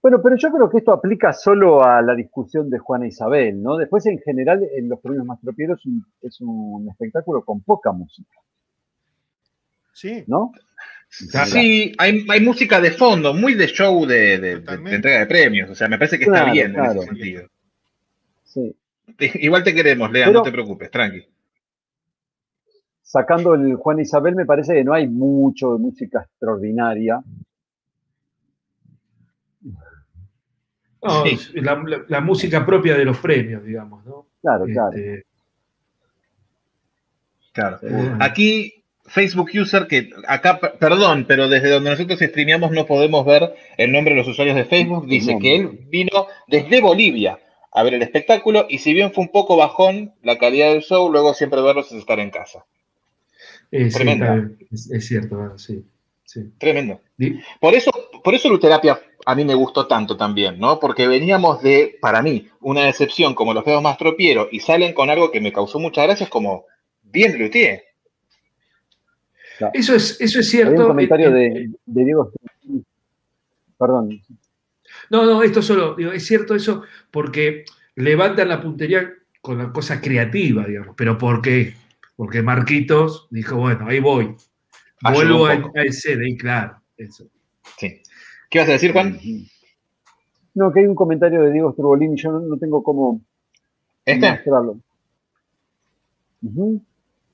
[0.02, 3.76] Bueno, pero yo creo que esto aplica solo a la discusión de Juana Isabel, ¿no?
[3.76, 8.38] Después, en general, en los premios Mastropieros es un, es un espectáculo con poca música,
[9.92, 10.52] Sí, ¿no?
[11.08, 14.96] Sí, hay, hay música de fondo, muy de show de, de- de- de Totalmente.
[14.96, 15.70] entrega de premios.
[15.70, 17.48] O sea, me parece que está Claro, bien en ese sentido.
[18.44, 18.74] Sí.
[19.34, 21.26] Igual te queremos, Lea, Pero- no te preocupes, tranqui.
[23.12, 27.20] Sacando el Juana Isabel, me parece que no hay mucho de música extraordinaria.
[31.02, 31.60] No, Sí.
[31.60, 34.28] la, la- la música propia de los premios, digamos, ¿no?
[34.40, 34.92] Claro, claro.
[34.96, 35.26] Este,
[37.52, 37.78] Claro.
[37.82, 38.16] bueno.
[38.20, 43.92] Aquí, Facebook User, que acá, perdón, pero desde donde nosotros streameamos no podemos ver el
[43.92, 47.38] nombre de los usuarios de Facebook, dice que él vino desde Bolivia
[47.72, 51.12] a ver el espectáculo y si bien fue un poco bajón la calidad del show,
[51.12, 52.64] luego siempre verlos es estar en casa.
[53.72, 54.50] Eh, sí, Tremenda.
[54.70, 55.84] es, es cierto, sí.
[56.24, 56.52] sí.
[56.58, 57.00] Tremendo.
[57.60, 57.90] Por eso,
[58.22, 60.78] por eso Luterapia a mí me gustó tanto también, ¿no?
[60.78, 65.10] Porque veníamos de, para mí, una decepción como los dedos más tropiero y salen con
[65.10, 66.66] algo que me causó muchas gracias como
[67.02, 67.82] bien Luthier.
[69.72, 70.82] Eso es, eso es Había cierto.
[70.82, 72.32] un comentario eh, de, de Diego.
[73.78, 74.20] Perdón.
[75.10, 80.00] No, no, esto solo, digo, es cierto eso porque levantan la puntería con la cosa
[80.00, 80.94] creativa, digamos.
[80.96, 81.74] ¿Pero por qué?
[82.16, 84.36] Porque Marquitos dijo, bueno, ahí voy.
[85.02, 86.80] Ayudó Vuelvo a, a escena, y claro.
[86.96, 87.24] Eso.
[87.78, 88.00] Sí.
[88.50, 89.18] ¿Qué vas a decir, Juan?
[90.54, 93.22] No, que hay un comentario de Diego Strubolini, yo no, no tengo cómo
[94.04, 94.30] ¿Este?
[94.30, 94.78] mostrarlo.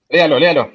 [0.08, 0.70] Léalo, léalo.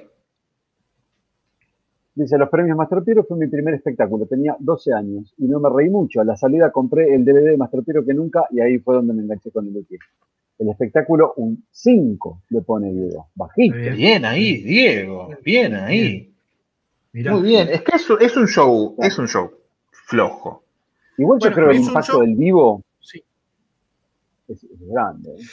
[2.15, 5.89] Dice, los premios Mastropiero fue mi primer espectáculo, tenía 12 años y no me reí
[5.89, 6.21] mucho.
[6.21, 9.23] A la salida compré el DVD de Mastropiero que nunca y ahí fue donde me
[9.23, 9.99] enganché con el Luthier.
[10.59, 13.75] El espectáculo un 5 le pone Diego, bajito.
[13.75, 13.95] Bien.
[13.95, 15.29] Bien ahí, Diego.
[15.43, 16.31] Bien ahí.
[17.11, 17.33] Mirá.
[17.33, 17.67] Muy bien.
[17.69, 19.51] Es que es, es un show, es un show
[19.91, 20.63] flojo.
[21.17, 23.23] Igual Bueno, yo creo que el impacto show- del vivo sí.
[24.47, 25.31] es, es grande.
[25.31, 25.43] ¿eh?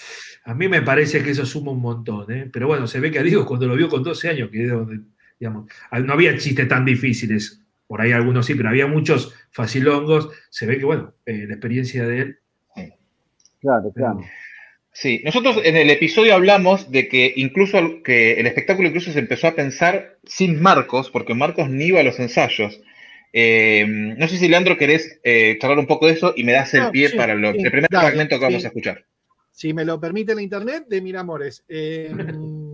[0.44, 2.48] A mí me parece que eso suma un montón, ¿eh?
[2.52, 4.70] Pero bueno, se ve que a Diego cuando lo vio con 12 años, que es
[4.70, 5.00] donde,
[5.38, 5.66] digamos,
[6.04, 10.78] no había chistes tan difíciles, por ahí algunos sí, pero había muchos facilongos, se ve
[10.78, 12.38] que, bueno, eh, la experiencia de él.
[13.60, 14.20] Claro, claro.
[15.00, 19.18] Sí, nosotros en el episodio hablamos de que incluso el- que el espectáculo incluso se
[19.18, 22.82] empezó a pensar sin Marcos, porque Marcos ni iba a los ensayos.
[23.32, 26.74] Eh, no sé si Leandro querés eh, charlar un poco de eso y me das
[26.74, 28.66] el pie sí, para lo- sí, el primer dale, fragmento que vamos sí.
[28.66, 29.06] a escuchar.
[29.52, 31.64] si me lo permite la internet, de Miramores.
[31.68, 32.10] Eh,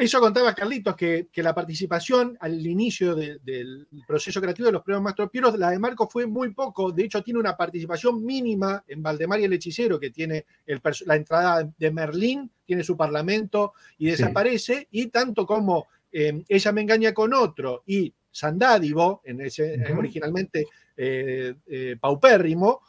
[0.00, 4.82] eso contaba Carlitos, que, que la participación al inicio de- del proceso creativo de los
[4.82, 6.90] premios Mastropieros, la de Marco fue muy poco.
[6.92, 11.16] De hecho, tiene una participación mínima en Valdemar y el Hechicero, que tiene el la
[11.16, 14.10] entrada de Merlín, tiene su parlamento y Sí.
[14.12, 14.88] desaparece.
[14.90, 19.98] Y tanto como eh, Ella me engaña con otro y Sandádivo, en ese, Ujú.
[19.98, 22.80] originalmente eh, eh, paupérrimo,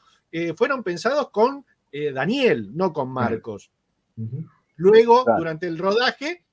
[0.55, 1.65] fueron pensados con
[2.13, 3.69] Daniel, no con Marcos.
[4.77, 5.39] Luego, Claro.
[5.39, 6.43] durante el rodaje,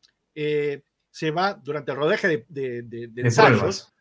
[0.40, 3.94] eh, se va, durante el rodaje de, de- de- de De ensayos, pruebas.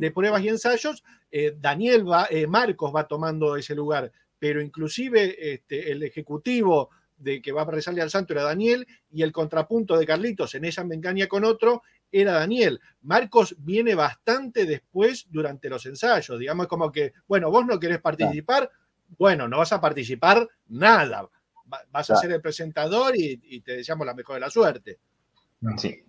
[0.00, 5.52] de pruebas y ensayos, eh, Daniel va, eh, Marcos va tomando ese lugar, pero inclusive
[5.52, 9.96] este, el ejecutivo de que va a rezarle al santo era Daniel y el contrapunto
[9.98, 12.80] de Carlitos en ella me engaña con otro era Daniel.
[13.02, 18.70] Marcos viene bastante después durante los ensayos, digamos como que, bueno, vos no querés participar,
[19.18, 21.28] bueno, no vas a participar nada,
[21.72, 24.98] Va- vas a ser el presentador y, y te deseamos la mejor de la suerte.
[25.76, 26.04] Sí.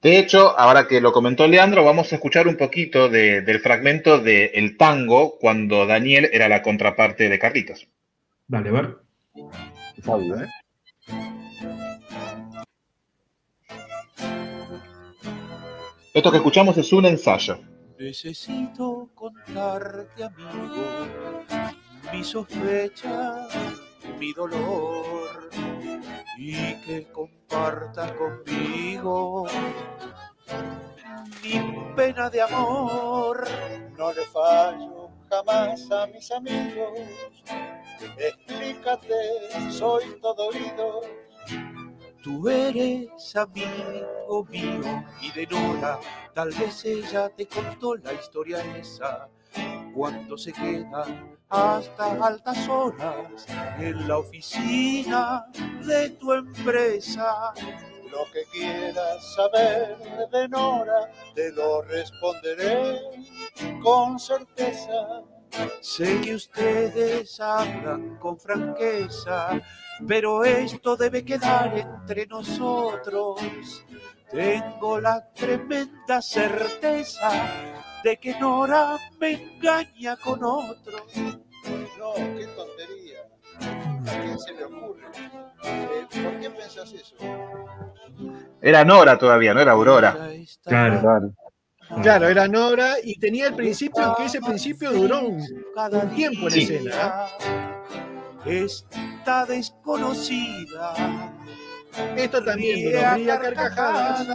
[0.00, 4.20] De hecho, ahora que lo comentó Leandro, vamos a escuchar un poquito de- del fragmento
[4.20, 7.88] de El Tango cuando Daniel era la contraparte de Carlitos.
[8.46, 8.96] Dale, a ver.
[10.06, 10.46] Audio, ¿eh?
[16.14, 17.58] Esto que escuchamos es un ensayo.
[17.98, 21.06] Necesito contarte, amigo,
[22.12, 23.48] mi sospecha,
[24.18, 25.50] mi dolor,
[26.38, 29.44] y que compartas conmigo
[31.42, 33.44] mi pena de amor.
[33.96, 37.00] No le fallo jamás a mis amigos.
[38.16, 41.00] Explícate, soy todo oído.
[42.22, 45.98] Tú eres amigo mío y de Nora,
[46.34, 49.28] tal vez ella te contó la historia esa,
[49.92, 51.04] cuando se queda
[51.50, 53.46] hasta altas horas
[53.78, 55.46] en la oficina
[55.86, 57.52] de tu empresa.
[58.10, 59.98] Lo que quieras saber
[60.32, 62.98] de Nora, te lo responderé
[63.82, 65.22] con certeza.
[65.80, 69.60] Sé que ustedes hablan con franqueza,
[70.06, 73.84] pero esto debe quedar entre nosotros.
[74.30, 77.30] Tengo la tremenda certeza
[78.04, 80.98] de que Nora me engaña con otro.
[81.98, 83.20] No, qué tontería.
[84.10, 85.02] ¿A quién se le ocurre?
[85.64, 87.16] Eh, ¿Por qué pensás eso?
[88.62, 90.16] Era Nora todavía, no era Aurora.
[90.64, 91.00] Claro.
[91.00, 91.32] Claro.
[92.02, 96.50] Claro, era Nora y tenía el principio, que ese principio duró un, un tiempo en
[96.50, 96.60] Sí.
[96.62, 97.26] escena.
[98.44, 100.94] Está desconocida.
[101.96, 102.14] ¿eh?
[102.16, 104.28] Esto también duró, ría carcajadas.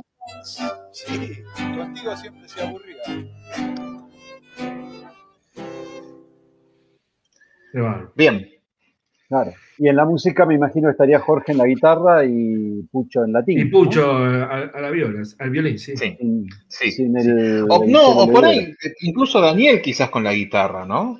[0.91, 1.43] Sí,
[1.78, 3.04] contigo siempre se aburría.
[8.16, 8.50] Bien.
[9.28, 9.52] Claro.
[9.80, 13.60] Y en la música me imagino estaría Jorge en la guitarra y Pucho en latín.
[13.60, 13.72] Y ¿no?
[13.72, 15.98] Pucho a, a la viola, al violín, sí.
[15.98, 16.92] Sí, Sin, sí.
[16.92, 21.20] sin el, O, el no, o por ahí, incluso Daniel quizás con la guitarra, ¿no?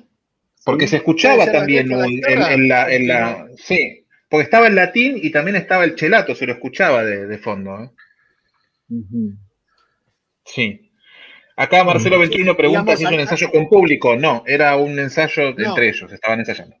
[0.64, 0.92] Porque Sí.
[0.92, 5.84] se escuchaba también en, la, en la- Sí, porque estaba el latín y también estaba
[5.84, 7.82] el chelato, se lo escuchaba de, de fondo.
[7.82, 7.90] ¿eh?
[10.44, 10.83] Sí.
[11.56, 14.16] Acá Marcelo Venturino pregunta si es un ensayo con público.
[14.16, 15.68] No, era un ensayo No.
[15.70, 16.76] entre ellos, estaban ensayando.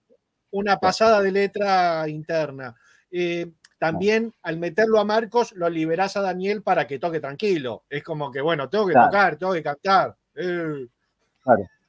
[0.50, 2.74] una pasada de letra interna.
[3.10, 7.82] Eh, también al meterlo a Marcos, lo liberás a Daniel para que toque tranquilo.
[7.90, 9.08] Es como que, bueno, tengo que Claro.
[9.10, 10.16] tocar, tengo que cantar.
[10.36, 10.86] Eh,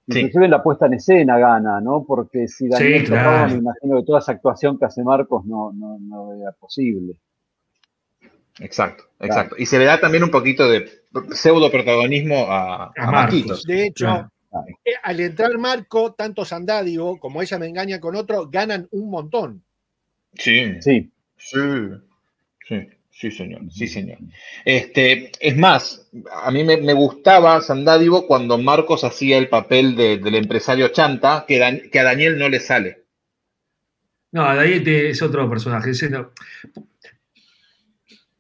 [0.07, 0.19] Sí.
[0.19, 2.03] Inclusive en la puesta en escena gana, ¿no?
[2.05, 3.51] Porque si Daniel Sí, tocaba, claro.
[3.53, 7.15] me imagino que toda esa actuación que hace Marcos no, no, no era posible.
[8.59, 9.55] Exacto, exacto.
[9.57, 10.89] Y se le da también un poquito de
[11.33, 13.11] pseudo protagonismo a, A a Marcos.
[13.11, 13.63] Marquitos.
[13.63, 14.29] De hecho, Claro.
[14.85, 19.63] eh, al entrar Marco, tanto Sandádigo como ella me engaña con otro, ganan un montón.
[20.33, 21.89] Sí, Sí, sí,
[22.67, 22.77] sí,
[23.11, 24.17] sí, señor, sí, señor.
[24.63, 26.07] Este, es más,
[26.43, 31.43] a mí me, me gustaba Sandádivo cuando Marcos hacía el papel de- del empresario chanta,
[31.47, 33.03] que, Dan- que a Daniel no le sale.
[34.31, 35.91] No, Daniel te- es otro personaje.
[35.91, 36.31] ese no-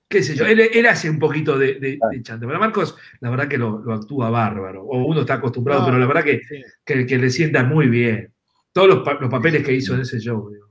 [0.07, 3.29] qué sé yo, él, él hace un poquito de, de, de chanta, pero Marcos, la
[3.29, 4.83] verdad que lo, lo actúa bárbaro.
[4.83, 6.63] O uno está acostumbrado, No, pero la verdad que, sí.
[6.85, 8.31] que, que le sienta muy bien.
[8.71, 10.49] Todos los, pa- los papeles que hizo en ese show.
[10.51, 10.65] digo.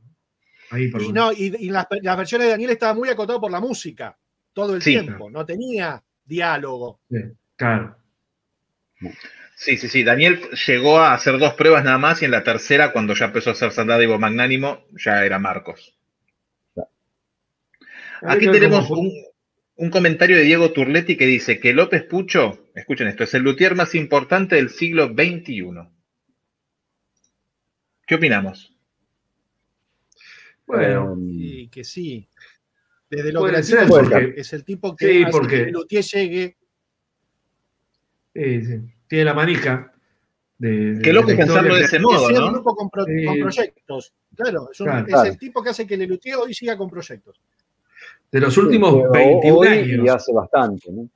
[0.70, 3.60] Ahí, Y, no, y, y las, las versiones de Daniel estaban muy acotadas por la
[3.60, 4.16] música,
[4.52, 4.90] todo el Sí.
[4.92, 5.30] tiempo.
[5.30, 7.00] No tenía diálogo.
[7.10, 7.18] Sí,
[7.56, 7.96] claro.
[9.56, 10.02] Sí, sí, sí.
[10.02, 13.50] Daniel llegó a hacer dos pruebas nada más y en la tercera, cuando ya empezó
[13.50, 15.94] a ser Sandádivo magnánimo, ya era Marcos.
[18.26, 19.10] Aquí que tenemos un,
[19.76, 23.74] un comentario de Diego Turletti que dice que López Pucho, escuchen esto, es el luthier
[23.74, 25.88] más importante del siglo XXI.
[28.06, 28.72] ¿Qué opinamos?
[30.66, 32.28] Bueno, Eh, Y que sí.
[33.10, 36.02] Desde lo ser, es- porque- es el tipo que Sí, hace porque- que el luthier
[36.04, 36.56] llegue.
[38.34, 39.92] eh, sí, tiene la manija
[40.58, 40.94] de.
[40.94, 43.24] de- Qué loco de pensarlo ese que modo, sea un grupo con, pro- Sí.
[43.24, 44.14] con proyectos.
[44.34, 45.06] Claro, es, un- Claro.
[45.06, 45.30] es Claro.
[45.30, 47.40] el tipo que hace que el luthier hoy siga con proyectos.
[48.34, 50.04] De los últimos sí, o- 21 hoy años.
[50.04, 51.08] Y hace bastante, ¿no?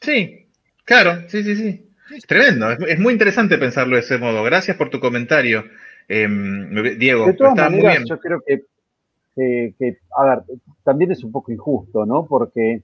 [0.00, 0.46] Sí,
[0.84, 1.86] claro, sí, sí, sí.
[2.26, 4.42] Tremendo, es, es muy interesante pensarlo de ese modo.
[4.42, 5.64] Gracias por tu comentario,
[6.08, 7.26] em, Diego.
[7.26, 8.08] De todas Está muy maneras, bien.
[8.08, 8.62] yo creo que,
[9.36, 10.38] que- que, a ver,
[10.82, 12.24] también es un poco injusto, ¿no?
[12.26, 12.80] Porque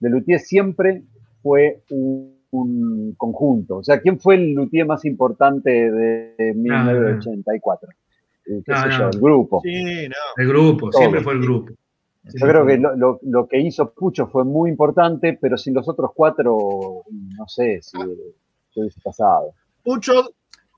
[0.00, 1.02] de Luthier siempre
[1.42, 3.76] fue un, un conjunto.
[3.78, 7.90] O sea, ¿quién fue el Luthier más importante de 1984?
[8.46, 8.98] Eh, ¿Qué No, sé no.
[8.98, 9.60] yo, el grupo.
[9.62, 10.14] Sí, no.
[10.42, 11.00] El grupo, Todo.
[11.00, 11.72] siempre fue el grupo.
[12.34, 15.88] Yo creo que lo, lo- lo que hizo Pucho fue muy importante, pero sin los
[15.88, 17.96] otros cuatro, no sé si
[18.70, 19.54] si hubiese pasado.
[19.82, 20.34] Pucho,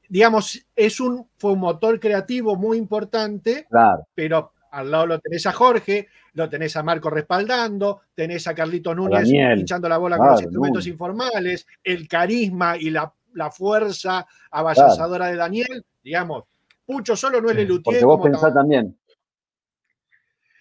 [0.09, 5.45] digamos, es un, fue un motor creativo muy importante, Claro, pero al lado lo tenés
[5.47, 9.59] a Jorge, lo tenés a Marco respaldando, tenés a Carlito Núñez Daniel.
[9.59, 10.93] hinchando la bola con los instrumentos Núñez.
[10.93, 16.45] informales, el carisma y la, la fuerza avasalladora de Daniel, digamos.
[16.87, 18.97] Pucho solo no es el luthier porque vos pensás también,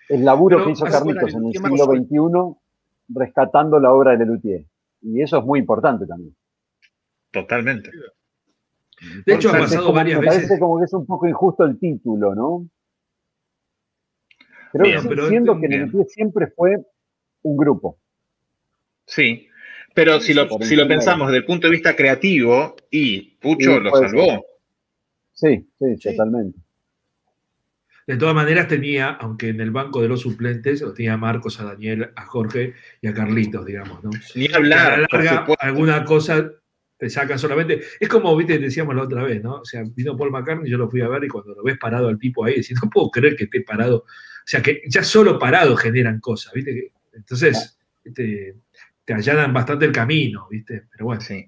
[0.09, 2.59] el laburo Pero que hizo Carlitos en el siglo XXI,
[3.09, 4.65] rescatando la obra de Lelutier.
[5.01, 6.35] Y eso es muy importante también.
[7.31, 7.89] Totalmente.
[9.25, 10.59] De hecho, ha pasado como- varias me parece veces.
[10.59, 12.67] como que es un poco injusto el título, ¿no?
[14.71, 15.67] Creo Bien, que pero- siendo que.
[15.67, 16.77] Lelutier siempre fue
[17.43, 17.97] un grupo.
[19.05, 19.47] Sí,
[19.95, 23.91] pero si lo, si pensamos desde el punto de vista creativo, y Pucho Sí, lo
[23.95, 24.45] salvó.
[25.33, 26.09] Sí, sí, Sí.
[26.11, 26.59] totalmente.
[28.09, 31.59] De todas maneras tenía, aunque en el banco de los suplentes, lo tenía a Marcos,
[31.59, 34.09] a Daniel, a Jorge y a Carlitos, digamos, ¿no?
[34.33, 34.93] Ni hablar.
[34.93, 36.51] a la larga, alguna cosa
[36.97, 37.81] te saca solamente.
[37.99, 39.57] Es como, viste, decíamos la otra vez, ¿no?
[39.57, 42.07] O sea, vino Paul McCartney, yo lo fui a ver y cuando lo ves parado
[42.07, 43.97] al tipo ahí, decís, no puedo creer que esté parado.
[43.97, 44.05] O
[44.43, 46.91] sea, que ya solo parado generan cosas, ¿viste?
[47.13, 47.77] Entonces,
[48.15, 48.55] te,
[49.05, 50.85] te allanan bastante el camino, ¿viste?
[50.91, 51.21] Pero bueno.
[51.21, 51.47] Sí.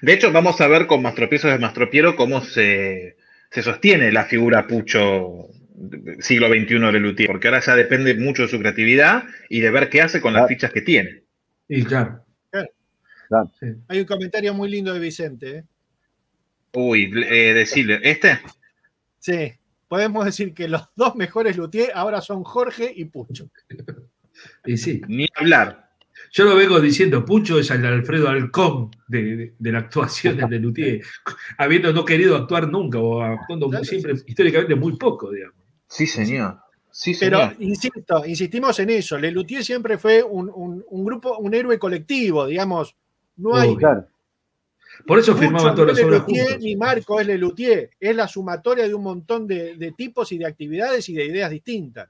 [0.00, 3.16] De hecho, vamos a ver con Mastropiezos de Mastropiero cómo se,
[3.50, 5.48] se sostiene la figura Pucho
[6.20, 9.88] siglo XXI de Luthier, porque ahora ya depende mucho de su creatividad y de ver
[9.88, 11.22] qué hace con las fichas que tiene.
[11.68, 12.24] Y claro.
[12.50, 13.50] Claro.
[13.60, 13.66] sí.
[13.88, 15.56] Hay un comentario muy lindo de Vicente.
[15.58, 15.64] ¿eh?
[16.72, 18.40] Uy, eh, decirle, ¿este?
[19.18, 19.52] Sí,
[19.86, 23.50] podemos decir que los dos mejores luthier ahora son Jorge y Pucho.
[24.64, 25.02] Y sí.
[25.08, 25.90] Ni hablar.
[26.32, 30.58] Yo lo vengo diciendo, Pucho es el Alfredo Alcón de, de, de la actuación de
[30.58, 31.02] Luthier,
[31.58, 35.67] habiendo no querido actuar nunca o actuando Claro, siempre, históricamente muy poco, digamos.
[35.88, 36.58] Sí, señor.
[36.90, 37.56] Sí, Pero señor.
[37.60, 39.18] insisto, insistimos en eso.
[39.18, 42.94] Le Luthier siempre fue un, un- un grupo, un héroe colectivo, digamos.
[43.36, 43.76] No hay.
[43.76, 44.06] Claro.
[45.06, 46.64] Por eso firmaban todas las obras Lelutier, juntos.
[46.64, 47.90] ni Marco es Lelutier.
[48.00, 51.50] Es la sumatoria de un montón de, de tipos y de actividades y de ideas
[51.50, 52.08] distintas.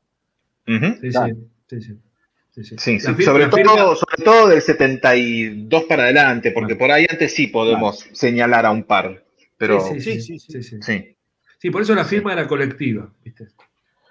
[0.66, 1.36] Sí, Claro.
[1.68, 3.00] sí, sí, sí.
[3.00, 8.06] Sobre, firma- todo, sobre todo del 72 para adelante, porque por ahí antes sí podemos
[8.12, 9.22] señalar a un par.
[9.58, 10.76] Pero Sí, Sí, sí, sí, sí, sí, sí.
[10.80, 11.14] sí,
[11.60, 13.48] Sí, por eso la firma era colectiva, ¿viste?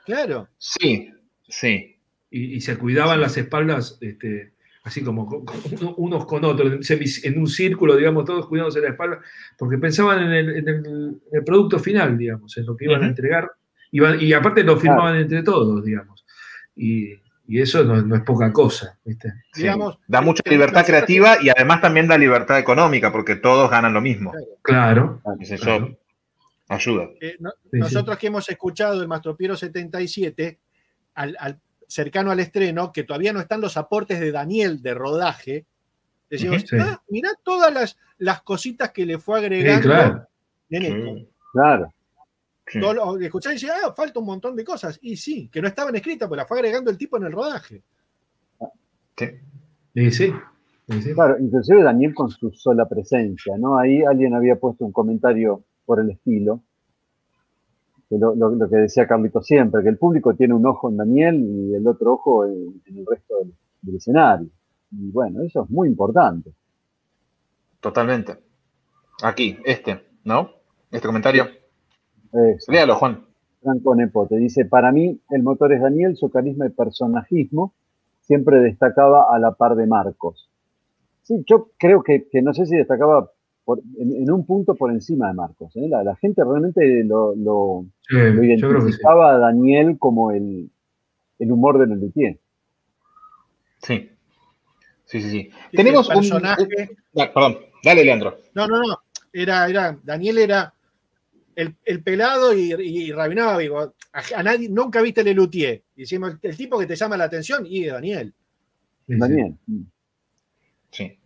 [0.07, 0.47] Claro.
[0.57, 1.11] sí,
[1.47, 1.99] sí.
[2.31, 6.89] Y, y se cuidaban las espaldas, este, así como con- con uno- unos con otros,
[7.23, 9.19] en, un círculo, digamos, todos cuidándose la espalda,
[9.57, 13.03] porque pensaban en el, en el- en el producto final, digamos, en lo que iban
[13.03, 13.51] a entregar,
[13.91, 16.25] Iban- y aparte lo firmaban entre todos, digamos.
[16.75, 17.13] Y,
[17.47, 19.31] y eso no, no es poca cosa, ¿viste?
[19.53, 19.61] Sí.
[19.61, 24.01] Digamos, da mucha libertad creativa y además también da libertad económica, porque todos ganan lo
[24.01, 24.33] mismo.
[24.61, 25.21] Claro.
[25.39, 25.97] Eso Claro.
[26.67, 27.09] Ayuda.
[27.21, 30.59] Eh, no- Sí, nosotros que hemos escuchado el Mastropiero 77,
[31.15, 35.65] al, al- cercano al estreno, que todavía no están los aportes de Daniel de rodaje,
[36.29, 36.75] decimos, sí.
[36.79, 39.81] ah, mirá todas las, las cositas que le fue Sí, agregando.
[39.87, 40.27] claro.
[40.69, 41.93] Nene, Claro.
[42.67, 42.81] Sí.
[42.81, 44.99] todo lo- escuchás y decís, ah, falta un montón de cosas.
[45.01, 47.81] Y sí, que no estaban escritas, pues las fue agregando el tipo en el rodaje.
[49.17, 49.25] Sí.
[49.93, 50.33] Y sí.
[50.87, 51.13] y sí.
[51.13, 53.77] Claro, inclusive Daniel con su sola presencia, ¿no?
[53.79, 56.61] Ahí alguien había puesto un comentario por el estilo,
[58.09, 60.97] que lo, lo- lo que decía Carlito siempre, que el público tiene un ojo en
[60.97, 64.49] Daniel y el otro ojo en, en el resto del, del escenario.
[64.91, 66.51] Y bueno, eso es muy importante.
[67.79, 68.37] Totalmente.
[69.23, 70.51] Aquí, este, ¿no?
[70.91, 71.45] Este comentario.
[72.33, 72.71] Eso.
[72.71, 73.25] Léalo, Juan.
[73.61, 77.73] Franco Nepote dice, para mí el motor es Daniel, su carisma y personajismo
[78.21, 80.49] siempre destacaba a la par de Marcos.
[81.23, 83.31] Sí, yo creo que, que no sé si destacaba
[83.67, 85.75] por- en, en un punto por encima de Marcos.
[85.75, 85.89] ¿eh?
[85.89, 88.61] La, la gente realmente lo, lo- Sí, lo yo creo que sí.
[88.63, 90.69] identificaba a Daniel como el,
[91.37, 92.39] el humor de Lelutier.
[93.83, 94.09] Sí.
[95.03, 95.49] Sí, sí, sí.
[95.73, 98.37] Tenemos el un, personaje- ah, perdón, dale, Leandro.
[98.55, 98.99] No, no, no.
[99.33, 100.73] Era, era, Daniel era
[101.53, 103.93] el, el pelado y, y Rabinaba, digo, a,
[104.35, 105.83] a nadie, nunca viste el Lelutier.
[105.97, 108.33] Y decimos, el, el tipo que te llama la atención, y es Daniel.
[109.07, 109.19] Sí, sí.
[109.19, 109.55] Daniel.
[110.91, 111.16] Sí.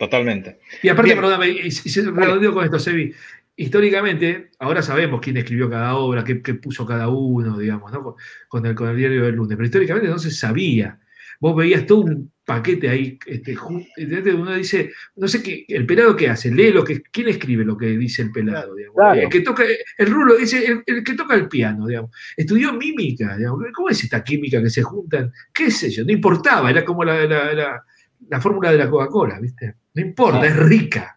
[0.00, 0.60] Totalmente.
[0.82, 3.12] Y aparte, perdóname, y, y se redondeo con esto, Sebi.
[3.54, 8.02] Históricamente, ahora sabemos quién escribió cada obra, qué, qué puso cada uno, digamos, ¿no?
[8.02, 8.14] Con,
[8.48, 9.56] con el, con el diario del lunes.
[9.58, 10.98] Pero históricamente no se sabía.
[11.38, 13.18] Vos veías todo un paquete ahí.
[13.26, 13.54] Este,
[13.96, 17.66] este, uno dice, no sé qué, el pelado qué hace, lee lo que, quién escribe
[17.66, 18.96] lo que dice el pelado, digamos.
[18.96, 19.20] Claro.
[19.20, 19.64] El que toca,
[19.98, 22.10] el rulo, dice, el, el que toca el piano, digamos.
[22.34, 23.62] Estudió mímica, digamos.
[23.74, 25.30] ¿Cómo es esta química que se juntan?
[25.52, 26.04] ¿Qué sé yo?
[26.06, 27.84] No importaba, era como la, la, la-
[28.28, 29.74] la fórmula de la Coca-Cola, ¿viste?
[29.94, 31.16] No importa, es rica.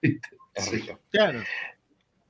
[0.54, 1.00] Es rico.
[1.12, 1.42] Claro.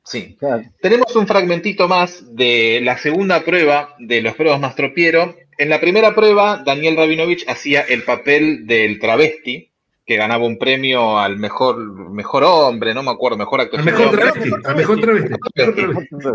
[0.04, 0.36] Sí.
[0.38, 0.64] Claro.
[0.82, 5.36] Tenemos un fragmentito más de la segunda prueba de los pruebas Mastropiero.
[5.58, 9.72] En la primera prueba, Daniel Rabinovich hacía el papel del travesti,
[10.06, 11.78] que ganaba un premio al mejor,
[12.12, 13.80] mejor hombre, no me acuerdo, mejor actor.
[13.80, 15.36] Al mejor travesti, al mejor travesti.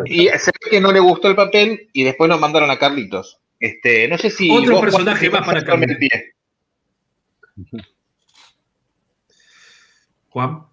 [0.07, 3.41] Y se ve que no le gustó el papel y después nos mandaron a Carlitos.
[3.61, 4.51] Este, no sé si.
[4.51, 6.09] Otro vos, personaje más para Carlitos.
[10.43, 10.47] el.
[10.47, 10.65] Juan.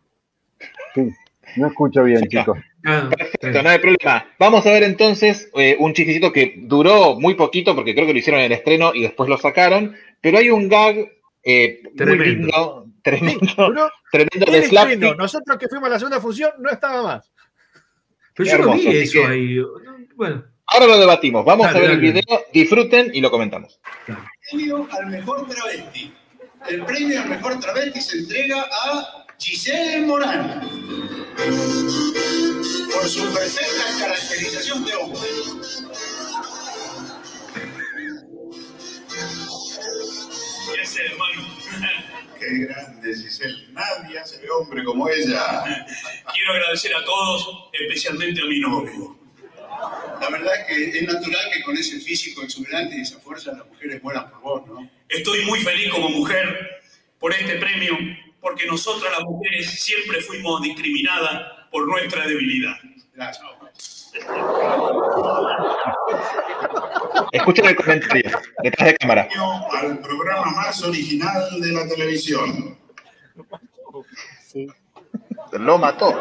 [0.93, 1.13] Sí.
[1.57, 2.57] No escucho bien, Sí, chicos.
[2.83, 4.25] Perfecto, no hay problema.
[4.39, 8.19] Vamos a ver entonces eh, un chistecito que duró muy poquito porque creo que lo
[8.19, 10.97] hicieron en el estreno y después lo sacaron, pero hay un gag
[11.43, 12.23] eh, muy Tremendo.
[12.25, 15.17] lindo, Sí, tremendo, duró tremendo el de slapstick.
[15.17, 17.31] Nosotros que fuimos a la segunda función no estaba más.
[18.35, 19.57] Pero yo no Hermoso, vi eso que- ahí.
[20.15, 21.45] Bueno, Ahora lo debatimos.
[21.45, 23.79] Vamos Dale, a ver el video, disfruten y lo comentamos.
[24.51, 26.11] premio al mejor travesti.
[26.67, 30.61] El premio al mejor travesti se entrega a Giselle Morán,
[32.91, 35.19] por su perfecta caracterización de hombre.
[40.97, 41.41] Hermano.
[42.39, 43.67] Qué grande, Giselle.
[43.71, 45.63] Nadie hace de hombre como ella.
[46.33, 49.17] Quiero agradecer a todos, especialmente a mi novio.
[50.21, 53.67] La verdad es que es natural que con ese físico exuberante y esa fuerza las
[53.67, 54.89] mujeres mueran por vos, ¿no?
[55.09, 56.81] Estoy muy feliz como mujer
[57.19, 57.97] por este premio
[58.45, 62.75] porque nosotras las mujeres siempre fuimos discriminadas por nuestra debilidad.
[63.15, 63.43] Gracias.
[67.31, 69.27] Escuchen el comentario, detrás de cámara.
[69.81, 72.77] Al programa más original de la televisión.
[75.53, 76.13] Lo mató.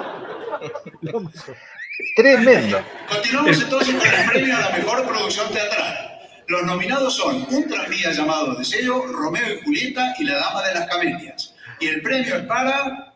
[2.17, 2.83] Tremendo.
[3.07, 6.21] Continuamos entonces con el premio a la mejor producción teatral.
[6.49, 10.89] Los nominados son Un tranvía llamado Deseo, Romeo y Julieta y La Dama de las
[10.89, 11.54] Camelias.
[11.81, 13.15] Y el premio es para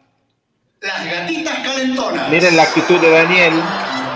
[0.80, 2.30] Las Gatitas Calentonas.
[2.30, 3.52] Miren la actitud de Daniel,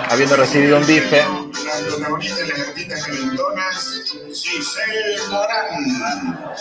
[0.08, 1.18] habiendo recibido un bife.
[1.18, 4.02] La protagonista de Las Gatitas Calentonas,
[4.34, 6.54] Giselle Morán.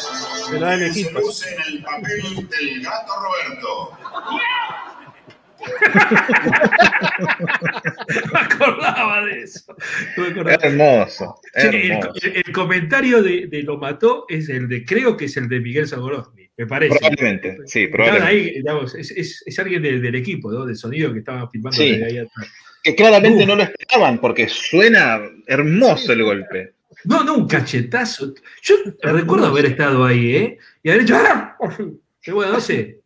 [0.94, 3.98] Se luce en el papel del gato Roberto.
[8.34, 9.76] Me acordaba de eso.
[10.18, 10.54] Acordaba.
[10.64, 12.12] Hermoso, el, hermoso.
[12.24, 15.60] el- el comentario de, de Lo Mató es el de, creo que es el de
[15.60, 16.98] Miguel Sagorowski, me parece.
[17.00, 18.28] Probablemente, sí, probablemente.
[18.30, 20.66] ahí, digamos, es, es- es alguien de- del equipo, ¿no?
[20.66, 21.92] Del sonido que estaba filmando Sí.
[21.92, 22.48] desde ahí atrás.
[22.84, 26.74] Que claramente no lo esperaban porque suena hermoso el golpe.
[27.04, 28.34] No, no, un cachetazo.
[28.62, 30.58] Yo recuerdo haber estado ahí, ¿eh?
[30.84, 31.16] Y haber hecho.
[31.16, 31.58] ¡Ah!
[32.26, 33.00] Y bueno, no sé.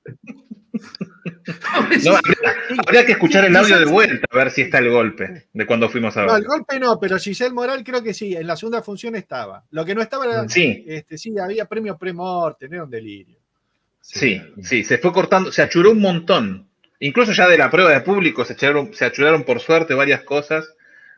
[2.06, 2.56] No, habría,
[2.86, 5.90] habría que escuchar el audio de vuelta a ver si está el golpe de cuando
[5.90, 6.48] fuimos a No, el ver.
[6.50, 9.64] golpe no, pero Giselle Moral creo que sí, en la segunda función estaba.
[9.72, 10.84] Lo que no estaba era, Sí.
[10.88, 13.38] este, sí, había premio premorte, era un delirio.
[14.02, 16.68] Sí, sí, se fue cortando, se achuró un montón.
[17.00, 20.68] Incluso ya de la prueba de público se achuraron, se achuraron por suerte varias cosas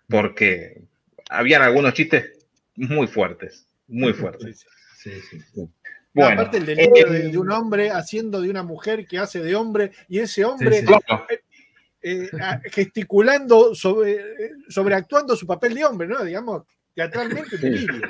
[0.08, 0.82] porque
[1.30, 2.32] habían algunos chistes
[2.76, 4.66] muy fuertes, muy fuertes.
[4.98, 5.42] Sí, sí.
[6.24, 9.40] Bueno, aparte el delirio eh, de, de un hombre haciendo de una mujer que hace
[9.40, 10.86] de hombre y ese hombre Sí, sí.
[10.86, 11.26] claro,
[12.02, 16.24] eh, a- gesticulando, sobre, eh, sobreactuando su papel de hombre, ¿no?
[16.24, 16.64] Digamos,
[16.94, 18.08] teatralmente delirio.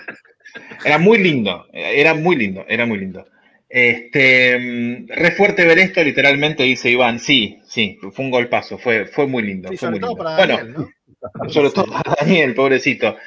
[0.86, 3.26] Era muy lindo, era muy lindo, era muy lindo.
[3.70, 9.06] Este, mm, re fuerte ver esto, literalmente dice Iván, sí, sí, fue un golpazo, fue,
[9.08, 9.70] fue muy lindo.
[9.70, 10.24] Sí, fue sobre muy todo lindo.
[10.24, 11.50] para bueno, Daniel, ¿no?
[11.50, 13.18] sobre todo para Daniel, pobrecito.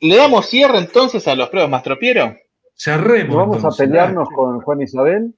[0.00, 2.36] ¿Le damos cierre entonces a los pruebas Mastropiero?
[2.78, 3.34] Cerremos.
[3.36, 5.34] ¿Nos vamos a pelearnos con Juan Isabel?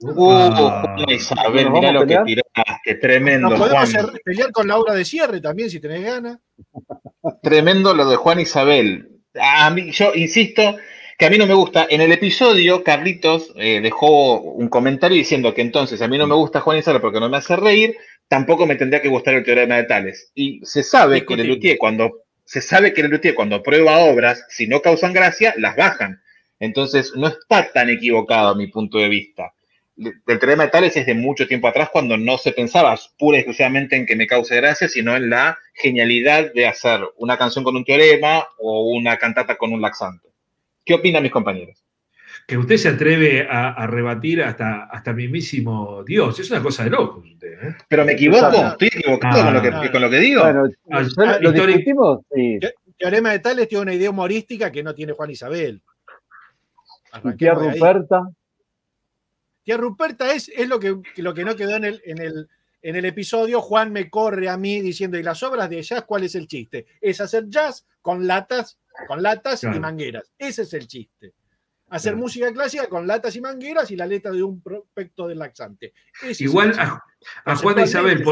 [0.00, 0.94] Uh, Ah.
[0.96, 4.06] Juan Isabel, ¿Nos mirá lo que tiraste, tremendo, Nos podemos Juan.
[4.24, 6.38] pelear con la obra de cierre también, si tenés ganas.
[7.42, 9.08] Tremendo lo de Juan Isabel.
[9.40, 10.76] A mí, yo insisto
[11.18, 11.86] que a mí no me gusta.
[11.88, 16.34] En el episodio, Carlitos eh, dejó un comentario diciendo que entonces a mí no me
[16.34, 17.96] gusta Juan Isabel porque no me hace reír,
[18.28, 20.32] tampoco me tendría que gustar el teorema de Tales.
[20.34, 21.44] Y se sabe que Discutible.
[21.44, 26.22] Lelutier cuando se sabe que Lelutier cuando prueba obras, si no causan gracia, las bajan.
[26.60, 29.52] Entonces no está tan equivocado a mi punto de vista.
[29.96, 33.40] El teorema de Tales es de mucho tiempo atrás cuando no se pensaba pura y
[33.40, 37.76] exclusivamente en que me cause gracia, sino en la genialidad de hacer una canción con
[37.76, 40.28] un teorema o una cantata con un laxante.
[40.84, 41.84] ¿Qué opinan mis compañeros?
[42.46, 46.38] Que usted se atreve a, a rebatir hasta, hasta mismísimo Dios.
[46.38, 47.76] Es una cosa de locos usted, ¿eh?
[47.88, 49.92] Pero me equivoco, estoy equivocado Ah, con, lo que, no.
[49.92, 50.42] con lo que digo.
[50.42, 52.20] Bueno, Ah, ¿ya ¿lo discutimos?
[52.34, 52.58] Sí.
[52.98, 55.82] Teorema de Tales tiene una idea humorística que no tiene Juan Isabel.
[57.38, 57.72] Tía ahí.
[57.72, 58.28] Ruperta,
[59.62, 62.48] Tía Ruperta es, es lo, que, lo que no quedó en el, en, el,
[62.82, 63.60] en el episodio.
[63.62, 66.86] Juan me corre a mí diciendo, ¿y las obras de jazz cuál es el chiste?
[67.00, 68.78] Es hacer jazz con latas,
[69.08, 70.30] con latas y mangueras.
[70.38, 71.32] Ese es el chiste.
[71.90, 75.92] Hacer música clásica con latas y mangueras y la letra de un prospecto de laxante.
[76.22, 77.04] Ese Igual a,
[77.44, 78.22] a Juana Isabel,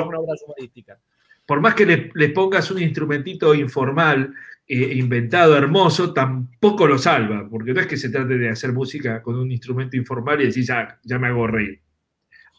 [1.46, 4.34] por, más que le, le pongas un instrumentito informal,
[4.66, 9.22] eh, inventado, hermoso, tampoco lo salva, porque no es que se trate de hacer música
[9.22, 11.80] con un instrumento informal y decís, ya, ya me hago reír.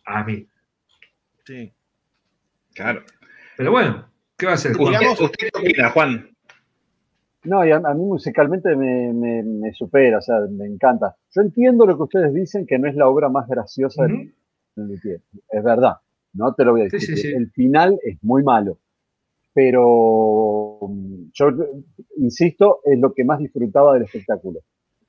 [0.05, 0.47] A mí.
[1.45, 1.73] Sí.
[2.73, 3.03] Claro.
[3.57, 4.73] Pero bueno, ¿qué va a hacer?
[4.75, 4.93] Juan?
[4.99, 6.32] Digamos- ¿Usted qué opina, Juan?
[7.45, 11.15] No, y a, a mí musicalmente me, me- me supera, o sea, me encanta.
[11.31, 14.31] Yo entiendo lo que ustedes dicen, que no es la obra más graciosa de
[14.75, 15.21] Lelutier.
[15.49, 15.97] Es verdad,
[16.33, 17.17] no te lo voy a Sí, discutir.
[17.17, 17.33] sí, sí.
[17.35, 18.77] El final es muy malo,
[19.53, 20.79] pero
[21.33, 21.47] yo
[22.17, 24.59] insisto, es lo que más disfrutaba del espectáculo.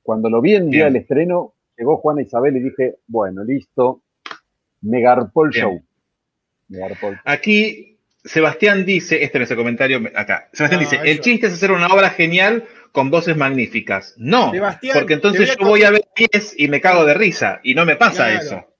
[0.03, 4.01] Cuando lo vi en el día del estreno, llegó Juana Isabel y dije, bueno, listo,
[4.81, 5.63] me garpó el Bien.
[5.65, 5.81] show.
[6.69, 7.94] Me garpó el- Aquí
[8.25, 10.49] Sebastián dice, este no es el comentario, acá.
[10.51, 14.15] Sebastián No, dice, el chiste es hacer una obra genial con voces magníficas.
[14.17, 17.59] No, Sebastián, porque entonces voy yo voy a ver 10 y me cago de risa
[17.63, 18.39] y no me pasa Claro.
[18.45, 18.75] eso.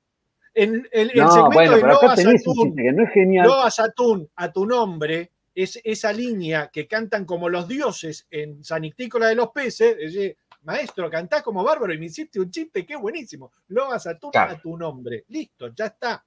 [0.53, 3.03] En el, el No, segmento bueno, de pero acá Loa tenés un Satún, que no
[3.03, 3.47] es genial.
[3.47, 8.81] Loa Satún, a tu nombre, es esa línea que cantan como los dioses en San
[8.83, 12.85] Nictícola de los Peces, es decir, maestro, cantás como bárbaro y me hiciste un chiste,
[12.85, 13.51] qué buenísimo.
[13.67, 14.53] Lo vas a tu, Claro.
[14.53, 15.25] a tu nombre.
[15.27, 16.25] Listo, ya está.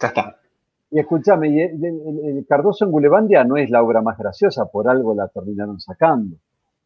[0.00, 0.38] Ya está.
[0.94, 4.66] Y escúchame, y el, el- el Cardoso en Gulebandia no es la obra más graciosa,
[4.66, 6.36] por algo la terminaron sacando.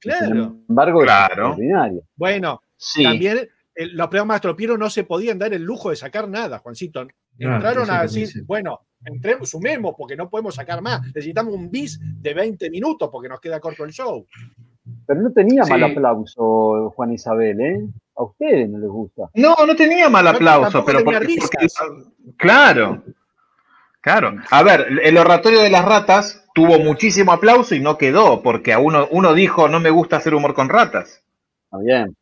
[0.00, 0.56] Sin Claro.
[0.68, 1.32] embargo, es Claro.
[1.32, 2.02] extraordinaria.
[2.16, 3.02] Bueno, Sí.
[3.02, 3.38] también
[3.78, 7.06] eh, los programas Tropiero no se podían dar el lujo de sacar nada, Juancito.
[7.36, 11.02] Claro, Entraron a decir, bueno, entremos, sumemos porque no podemos sacar más.
[11.02, 14.24] Necesitamos un bis de 20 minutos porque nos queda corto el show.
[15.06, 15.70] Pero no tenía Sí.
[15.70, 17.86] mal aplauso, Juan Isabel, ¿eh?
[18.16, 19.28] A ustedes no les gusta.
[19.34, 21.36] No, no tenía mal aplauso, pero porque,
[22.38, 23.02] claro,
[24.06, 24.36] claro.
[24.52, 28.78] A ver, el oratorio de las ratas tuvo muchísimo aplauso y no quedó, porque a
[28.78, 31.24] uno, uno dijo no me gusta hacer humor con ratas.
[31.64, 32.16] Está bien.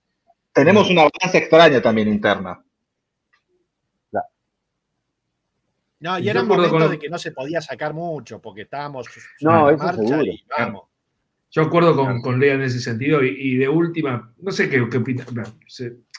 [0.54, 2.60] Tenemos una balanza extraña también interna.
[6.00, 9.06] No, y era acuerdo momento con- de que no se podía sacar mucho porque estábamos
[9.40, 10.22] No, en eso marcha seguro.
[10.24, 10.82] y vamos.
[11.50, 14.86] Yo acuerdo con, con Lea en ese sentido y, y de última, no sé qué,
[14.90, 15.24] qué opina,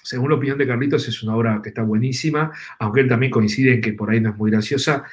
[0.01, 3.73] según la opinión de Carlitos es una obra que está buenísima, aunque él también coincide
[3.73, 5.03] en que por ahí no es muy graciosa,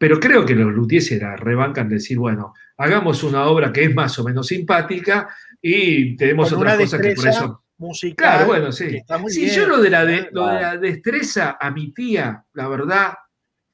[0.00, 3.84] pero creo que los Luthiers se la rebancan de decir, bueno, hagamos una obra que
[3.84, 5.28] es más o menos simpática
[5.60, 7.64] y tenemos otras cosas que por eso...
[7.76, 8.14] musical.
[8.16, 8.98] Claro, bueno, sí.
[9.28, 9.54] Sí, bien.
[9.54, 10.30] yo lo de, la de, Claro.
[10.32, 13.12] lo de la destreza a mi tía, la verdad,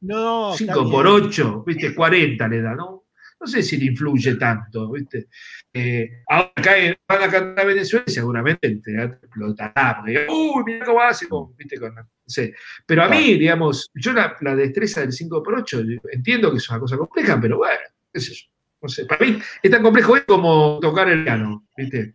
[0.00, 1.26] No, está 5 por bien.
[1.28, 1.94] 8, ¿viste?
[1.94, 2.95] 40 le da, ¿no?
[3.38, 5.26] No sé si le influye tanto, ¿viste?
[5.72, 9.96] Eh, ahora cae, van a cantar Venezuela y seguramente el teatro explotará.
[10.00, 11.26] porque Uy, mira cómo hace,
[11.56, 11.78] ¿viste?
[11.78, 12.54] Con, no sé.
[12.86, 15.82] Pero a mí, digamos, yo la, la destreza del 5 por 8
[16.12, 17.80] entiendo que es una cosa compleja, pero bueno,
[18.12, 18.46] qué sé yo.
[18.82, 22.14] No sé, para mí es tan complejo como tocar el piano, ¿viste?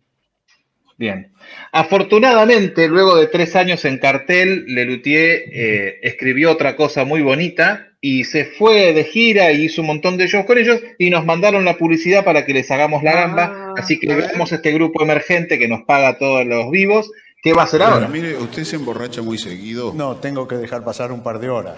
[0.96, 1.32] Bien.
[1.72, 8.24] Afortunadamente, luego de tres años en cartel, Lelutier eh, escribió otra cosa muy bonita y
[8.24, 11.64] se fue de gira y hizo un montón de shows con ellos y nos mandaron
[11.64, 13.74] la publicidad para que les hagamos la gamba.
[13.78, 17.12] Así que veamos este grupo emergente que nos paga todos los vivos.
[17.40, 18.08] ¿Qué va a hacer ahora?
[18.08, 19.94] Mire, ¿usted se emborracha muy seguido?
[19.94, 21.76] No, tengo que dejar pasar un par de horas.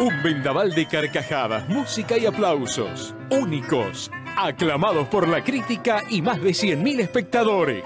[0.00, 3.14] Un vendaval de carcajadas, música y aplausos.
[3.30, 7.84] Únicos, aclamados por la crítica y más de 100.000 espectadores.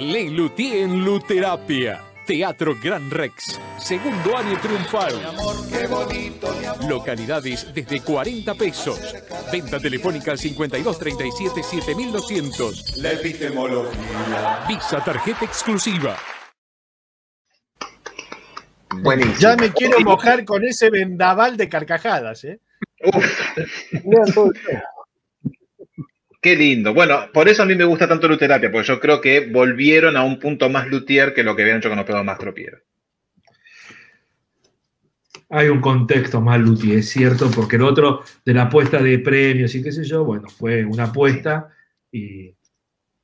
[0.00, 2.15] Le Luthier en Luterapia.
[2.26, 3.60] Teatro Gran Rex.
[3.78, 5.14] Segundo año triunfal.
[6.88, 9.00] Localidades desde 40 pesos.
[9.52, 12.96] Venta telefónica al 5237 7200.
[12.98, 14.64] La epistemología.
[14.66, 16.16] Visa tarjeta exclusiva.
[19.02, 19.38] Buenísimo.
[19.38, 22.60] Ya me quiero mojar con ese vendaval de carcajadas, ¿eh?
[26.40, 26.94] Qué lindo.
[26.94, 30.22] Bueno, por eso a mí me gusta tanto Luterapia, porque yo creo que volvieron a
[30.22, 32.78] un punto más luthier que lo que habían hecho con los pedos más tropiero.
[35.48, 39.74] Hay un contexto más Luti, es cierto, porque el otro de la apuesta de premios
[39.76, 41.68] y qué sé yo, bueno, fue una apuesta
[42.10, 42.54] y.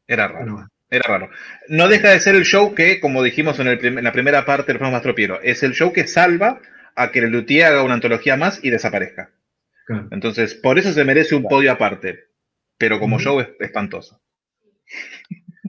[0.06, 0.68] Era raro.
[0.88, 1.30] Era raro.
[1.68, 4.44] No deja de ser el show que, como dijimos en, el prim- en la primera
[4.44, 6.60] parte del programa más tropiero, es el show que salva
[6.94, 9.30] a que el Luthier haga una antología más y desaparezca.
[9.86, 10.08] Claro.
[10.10, 12.26] Entonces, por eso se merece un podio aparte.
[12.82, 14.20] Pero como show es espantoso.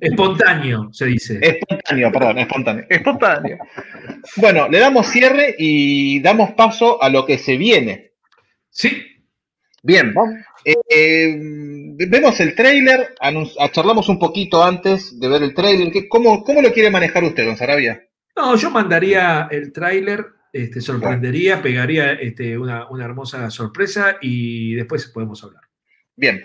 [0.02, 1.38] Espontáneo, se dice.
[1.40, 2.86] Espontáneo, perdón, espontáneo.
[2.90, 3.58] Espontáneo.
[4.38, 8.14] Bueno, le damos cierre y damos paso a lo que se viene.
[8.72, 9.04] Sí.
[9.84, 10.12] Bien.
[10.66, 11.36] Eh, eh,
[12.08, 15.92] vemos el tráiler, anun- ah, charlamos un poquito antes de ver el tráiler.
[15.92, 18.02] ¿Qué- ¿Cómo, ¿Cómo lo quiere manejar usted, don Sarabia?
[18.36, 25.06] No, yo mandaría el tráiler, este, sorprendería, pegaría este, una, una hermosa sorpresa y después
[25.14, 25.62] podemos hablar.
[26.16, 26.44] Bien.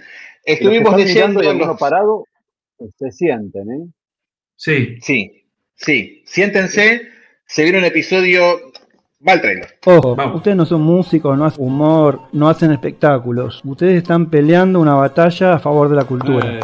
[0.48, 0.94] Los Estuvimos
[1.42, 2.24] y alguno los- parado,
[2.80, 3.86] eh, se sienten, ¿eh?
[4.56, 4.96] Sí.
[5.00, 5.44] Sí,
[5.74, 6.22] sí.
[6.26, 7.02] Siéntense,
[7.46, 8.67] se viene un episodio.
[9.26, 9.66] Va el trailer.
[9.84, 13.60] Ojo, ustedes no son músicos, no hacen humor, no hacen espectáculos.
[13.64, 16.46] Ustedes están peleando una batalla a favor de la cultura.
[16.46, 16.60] Eh,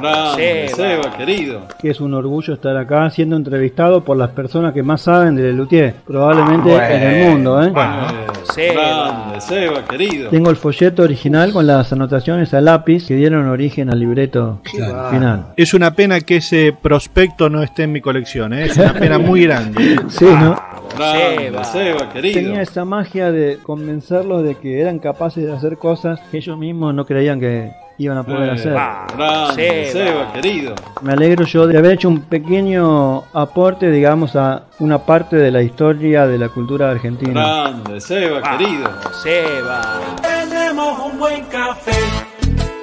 [0.00, 1.62] grande, Seba, querido.
[1.80, 5.42] Que es un orgullo estar acá siendo entrevistado por las personas que más saben de
[5.42, 7.62] Lelutier, probablemente Ah, en el bueno, mundo.
[7.64, 7.70] ¿eh?
[7.72, 10.30] Grande, Seba, querido.
[10.30, 15.46] Tengo el folleto original con las anotaciones a lápiz que dieron origen al libreto final.
[15.56, 18.66] Es una pena que ese prospecto no esté en mi colección, ¿eh?
[18.66, 19.96] es una pena muy grande.
[20.08, 20.56] Sí, ¿no?
[20.96, 22.40] Grande, Seba, querido.
[22.40, 26.94] Tenía esa magia de convencerlos de que eran capaces de hacer cosas que ellos mismos
[26.94, 28.72] no creían que iban a poder Eh, hacer.
[29.16, 30.74] Grande, Seba, querido.
[31.02, 35.62] Me alegro yo de haber hecho un pequeño aporte, digamos, a una parte de la
[35.62, 37.32] historia de la cultura argentina.
[37.32, 38.88] Grande, Seba, querido.
[39.22, 40.00] Seba.
[40.22, 41.92] Tenemos un buen café,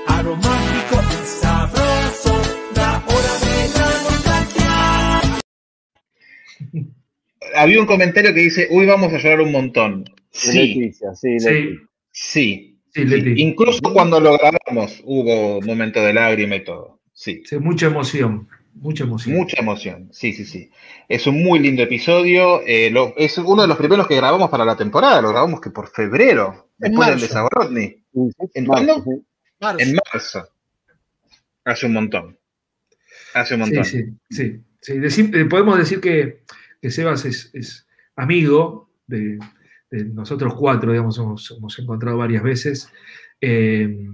[0.07, 0.62] aromático
[7.63, 10.05] Había un comentario que dice, uy, vamos a llorar un montón.
[10.31, 11.43] Sí, Leticia, sí, Leti.
[11.43, 11.79] sí.
[12.11, 13.05] Sí, sí.
[13.05, 13.41] Leti.
[13.41, 16.99] Incluso cuando lo grabamos hubo un momento de lágrima y todo.
[17.13, 17.41] Sí.
[17.45, 18.47] Sí, mucha emoción.
[18.75, 19.35] Mucha emoción.
[19.35, 20.71] Mucha emoción, sí, sí, sí.
[21.07, 22.61] Es un muy lindo episodio.
[22.65, 25.21] eh, lo- es uno de los primeros que grabamos para la temporada.
[25.21, 28.03] Lo grabamos que por febrero, después del de Sagorodny.
[28.55, 29.05] ¿En Marzo, cuándo?
[29.61, 29.79] Marzo.
[29.79, 30.47] En marzo.
[31.65, 32.37] Hace un montón.
[33.35, 33.85] Hace un montón.
[33.85, 35.31] Sí, sí, sí.
[35.33, 36.41] eh, podemos decir que,
[36.83, 39.39] que Sebas es, es amigo de,
[39.89, 42.91] de nosotros cuatro, digamos, hemos, hemos encontrado varias veces.
[43.39, 44.09] Eh,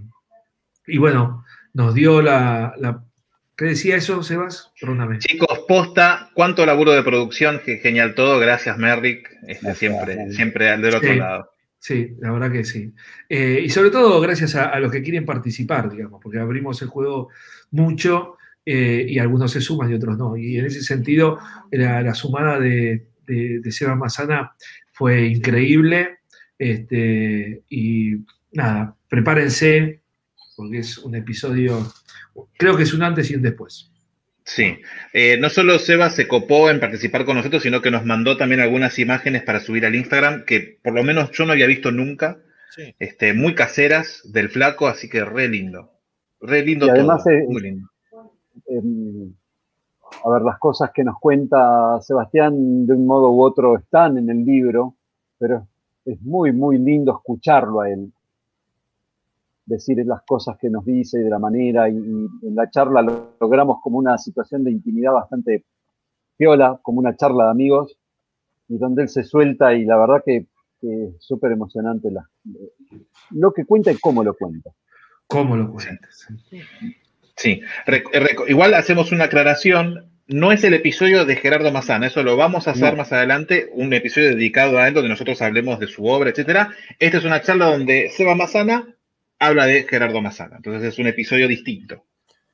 [0.85, 1.43] y bueno,
[1.73, 3.03] nos dio la, la-
[3.57, 4.71] ¿Qué decía eso, Sebas?
[4.79, 5.17] Perdóname.
[5.17, 8.39] Chicos, posta, cuánto laburo de producción, que genial todo.
[8.39, 9.27] Gracias, Merrick.
[9.47, 11.15] Este, siempre, siempre al del otro Sí.
[11.17, 11.49] lado.
[11.79, 12.93] Sí, la verdad que sí.
[13.29, 16.87] Eh, y sobre todo gracias a, a los que quieren participar, digamos, porque abrimos el
[16.89, 17.29] juego
[17.71, 20.37] mucho eh, y algunos se suman y otros no.
[20.37, 21.39] Y en ese sentido,
[21.71, 24.53] la, la sumada de, de, de Seba Mazana
[24.91, 26.17] fue increíble.
[26.57, 28.15] Este, y
[28.51, 30.01] nada, prepárense,
[30.55, 31.91] porque es un episodio,
[32.57, 33.91] creo que es un antes y un después.
[34.43, 34.77] Sí.
[35.13, 38.61] Eh, no solo Seba se copó en participar con nosotros, sino que nos mandó también
[38.61, 42.39] algunas imágenes para subir al Instagram, que por lo menos yo no había visto nunca.
[42.75, 42.93] Sí.
[42.99, 45.91] Este, muy caseras del flaco, así que re lindo.
[46.41, 47.33] Re lindo Y además todo.
[47.33, 47.88] es- Muy lindo.
[48.67, 49.33] Em,
[50.25, 54.29] a ver, las cosas que nos cuenta Sebastián de un modo u otro están en
[54.29, 54.95] el libro,
[55.37, 55.67] pero
[56.05, 58.11] es muy, muy lindo escucharlo a él.
[59.65, 63.03] Decir las cosas que nos dice y de la manera, y, y en la charla
[63.03, 65.63] lo logramos como una situación de intimidad bastante
[66.37, 67.95] piola, como una charla de amigos,
[68.67, 70.47] y donde él se suelta y la verdad que,
[70.81, 72.27] que es súper emocionante la-
[73.31, 74.71] lo que cuenta y cómo lo cuenta.
[75.27, 76.27] ¿Cómo lo cuentas?
[76.49, 76.61] Sí.
[77.43, 80.05] Rec- rec- igual hacemos una aclaración.
[80.27, 82.97] No es el episodio de Gerardo Mazana, eso lo vamos a hacer No.
[82.97, 86.69] más adelante, un episodio dedicado a él donde nosotros hablemos de su obra, etcétera.
[86.99, 88.95] Esta es una charla donde Seba Mazana
[89.39, 90.57] habla de Gerardo Mazana.
[90.57, 92.05] Entonces es un episodio distinto.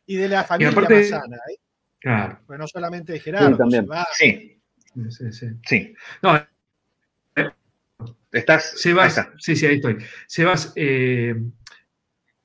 [0.06, 1.58] Y de la familia aparte- Mazana, ¿eh?
[2.00, 2.40] Claro.
[2.48, 3.88] Pues no solamente de Gerardo, Sí, también.
[4.14, 4.62] Sí,
[5.10, 5.48] Sí, sí.
[5.68, 5.94] sí.
[6.22, 6.40] No,
[8.32, 8.74] Estás.
[8.74, 9.34] ahí Sebas, está.
[9.38, 9.98] sí, sí, ahí estoy.
[10.28, 11.36] Sebas eh,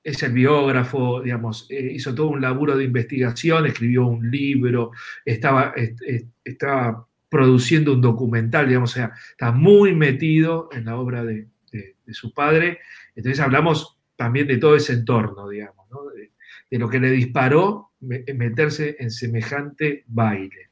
[0.03, 4.93] es el biógrafo, digamos, eh, hizo todo un laburo de investigación, escribió un libro,
[5.25, 10.97] estaba, est- est- estaba produciendo un documental, digamos, o sea, está muy metido en la
[10.97, 12.79] obra de, de- de su padre.
[13.15, 16.05] Entonces hablamos también de todo ese entorno, digamos, ¿no?
[16.11, 16.31] de,
[16.71, 20.71] de lo que le disparó me- meterse en semejante baile.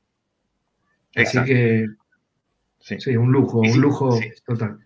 [1.15, 1.47] Así Exacto.
[1.47, 1.87] que,
[2.81, 2.97] Sí.
[3.01, 4.31] sí, un lujo, un lujo sí.
[4.47, 4.79] total.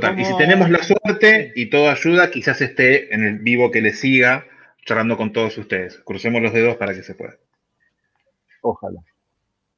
[0.00, 0.18] Total.
[0.18, 3.92] Y si tenemos la suerte y todo ayuda, quizás esté en el vivo que le
[3.92, 4.46] siga
[4.86, 5.98] charlando con todos ustedes.
[6.04, 7.36] Crucemos los dedos para que se pueda.
[8.62, 9.00] Ojalá.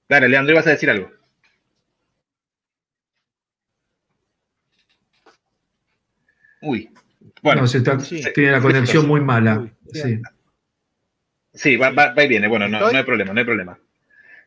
[0.08, 1.10] Dale, Leandro, ibas a decir algo.
[6.62, 6.90] Uy.
[7.42, 8.22] Bueno, No, se está- sí.
[8.34, 9.58] tiene la conexión muy mala.
[9.60, 10.20] Uy, Sí.
[11.52, 12.48] sí, va, va- va y viene.
[12.48, 13.78] Bueno, no, no hay problema, no hay problema.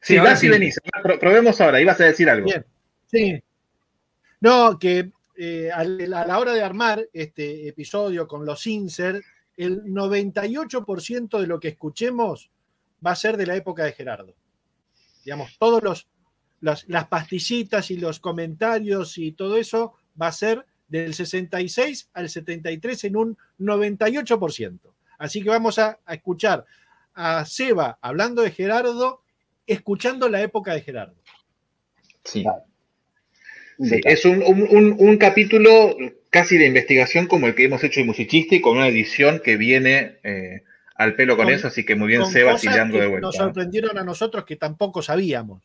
[0.01, 0.51] Sí, Sí, ahora vas y sí.
[0.51, 0.79] venís.
[1.03, 2.45] Pro- probemos ahora, ibas a decir algo.
[2.45, 2.65] Bien.
[3.07, 3.43] Sí.
[4.41, 9.23] No, que eh, a la hora de armar este episodio con los insert,
[9.55, 12.51] el 98% de lo que escuchemos
[13.05, 14.35] va a ser de la época de Gerardo.
[15.23, 16.07] Digamos, todos los,
[16.61, 22.29] las- las pastillitas y los comentarios y todo eso va a ser del 66 al
[22.29, 24.79] 73 en un 98%.
[25.19, 26.65] Así que vamos a, a escuchar
[27.13, 29.21] a Seba hablando de Gerardo,
[29.65, 31.15] escuchando la época de Gerardo.
[32.23, 32.45] Sí.
[33.79, 35.95] Sí, es un, un- un- un capítulo
[36.29, 39.55] casi de investigación como el que hemos hecho en Musichiste y con una edición que
[39.57, 40.63] viene eh,
[40.95, 43.27] al pelo con, Con- eso, así que muy bien cosas Leandro que de vuelta.
[43.27, 45.61] Nos sorprendieron a nosotros que tampoco sabíamos.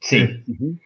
[0.00, 0.78] Sí, Ujú.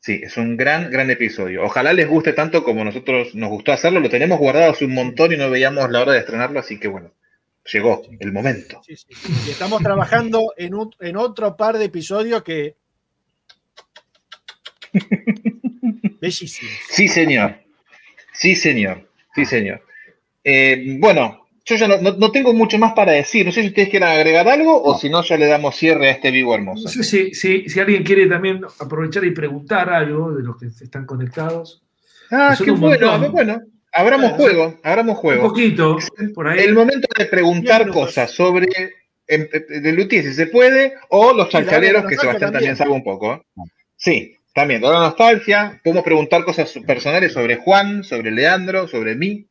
[0.00, 1.62] sí, es un gran, gran episodio.
[1.62, 4.00] Ojalá les guste tanto como nosotros nos gustó hacerlo.
[4.00, 6.88] Lo tenemos guardado hace un montón y no veíamos la hora de estrenarlo, así que
[6.88, 7.12] bueno,
[7.70, 8.80] llegó el momento.
[8.86, 9.32] Sí, sí, sí.
[9.46, 12.74] Y estamos trabajando en, un- en otro par de episodios que.
[16.20, 16.72] Bellísimos.
[16.90, 17.56] Sí, señor.
[18.32, 19.08] Sí, señor.
[19.34, 19.82] Sí, señor.
[20.44, 23.44] Eh, bueno, yo ya no, no- no tengo mucho más para decir.
[23.46, 26.12] No sé si ustedes quieren agregar algo o si no, ya le damos cierre a
[26.12, 26.84] este vivo hermoso.
[26.84, 30.66] No sé si, si- si alguien quiere también aprovechar y preguntar algo de los que
[30.66, 31.82] están conectados.
[32.30, 33.60] Ah, qué un bueno, bueno.
[33.92, 35.42] Abramos Bueno, juego, abramos Un juego.
[35.48, 35.96] poquito,
[36.34, 36.58] por ahí.
[36.60, 38.66] El momento de preguntar cosas sobre
[39.26, 42.76] em, eh, de Lutier, si se puede, o los chalchaleros, que Sebastián también también.
[42.76, 43.44] sabe un poco.
[43.96, 45.78] Sí, también, de la nostalgia.
[45.84, 49.46] Podemos preguntar cosas personales sobre Juan, sobre Leandro, sobre mí.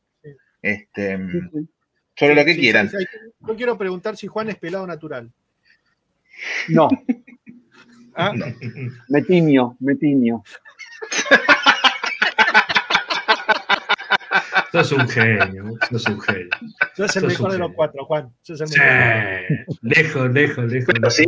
[0.60, 1.16] Este,
[2.16, 2.90] sobre lo que Sí, quieran.
[2.90, 3.06] sí, sí.
[3.46, 5.30] Yo quiero preguntar si Juan es pelado natural.
[6.68, 6.88] No,
[8.18, 8.32] Ah,
[9.08, 10.42] me tiño, me tiño.
[14.72, 16.48] Sos un genio, sos un genio.
[16.94, 18.32] Sos el Sos mejor de los cuatro, Juan.
[18.42, 19.66] Sos el Sí, mejor.
[19.82, 20.94] lejos, lejos, lejos.
[20.94, 21.24] Pero sí,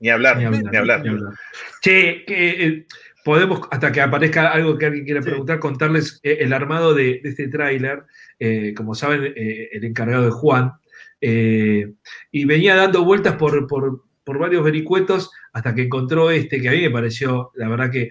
[0.00, 0.36] ni hablar.
[0.38, 1.02] Ni hablar, Ni ni hablar, hablar.
[1.02, 1.34] ni hablar.
[1.82, 2.86] Che, que, eh,
[3.24, 7.28] podemos, hasta que aparezca algo que alguien quiera preguntar, contarles eh, el armado de, de
[7.30, 8.04] este tráiler.
[8.38, 10.72] Eh, como saben, eh, el encargado de Juan.
[11.20, 11.92] eh,
[12.30, 16.72] y venía dando vueltas por, por- por varios vericuetos hasta que encontró este, que a
[16.72, 18.08] mí me pareció, la verdad que.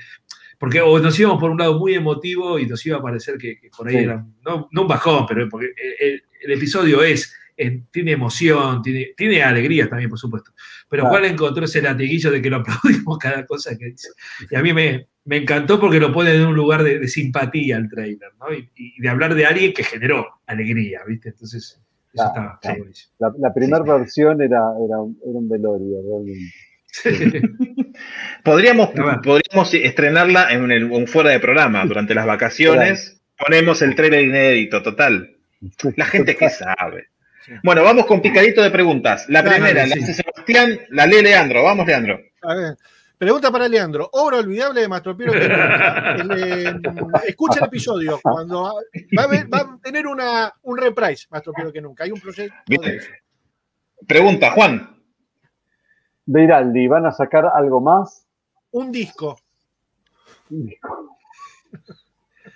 [0.59, 3.59] Porque o nos íbamos por un lado muy emotivo y nos iba a parecer que,
[3.59, 4.03] que por ahí Sí.
[4.03, 4.25] era.
[4.45, 7.35] No, no un bajón, pero porque el, el- el episodio es.
[7.57, 10.51] eh, tiene emoción, tiene, tiene alegrías también, por supuesto.
[10.93, 11.17] Pero Claro.
[11.17, 14.09] Juan encontró ese latiguillo de que lo aplaudimos cada cosa que dice.
[14.51, 17.77] Y a mí me, me encantó porque lo pone en un lugar de, de simpatía
[17.77, 18.53] el trailer, ¿no?
[18.53, 21.29] Y, y de hablar de alguien que generó alegría, ¿viste?
[21.29, 21.81] Entonces, eso
[22.11, 23.13] Claro, está, está buenísimo.
[23.17, 26.53] La, la primera versión era, era, un, era un velorio, realmente.
[28.43, 28.89] Podríamos,
[29.23, 33.19] podríamos estrenarla en un, un fuera de programa durante las vacaciones.
[33.35, 35.37] Ponemos el trailer inédito, total.
[35.95, 37.07] La gente que sabe.
[37.63, 39.25] Bueno, vamos con picadito de preguntas.
[39.29, 41.63] La Claro, primera, la hace Sebastián, la lee Leandro.
[41.63, 42.19] Vamos, Leandro.
[42.41, 42.77] A ver,
[43.17, 44.09] pregunta para Leandro.
[44.13, 45.33] Obra olvidable de nunca.
[45.33, 46.73] El, eh,
[47.27, 48.19] escucha el episodio.
[48.21, 48.75] Cuando
[49.17, 52.03] va a, ver- va a tener una, un reprise, Mastropiero que nunca.
[52.03, 52.95] Hay un proyecto de Bien.
[52.97, 53.09] eso.
[54.07, 54.89] Pregunta, Juan.
[56.25, 58.25] De Iraldi, ¿van a sacar algo más?
[58.71, 59.37] Un disco.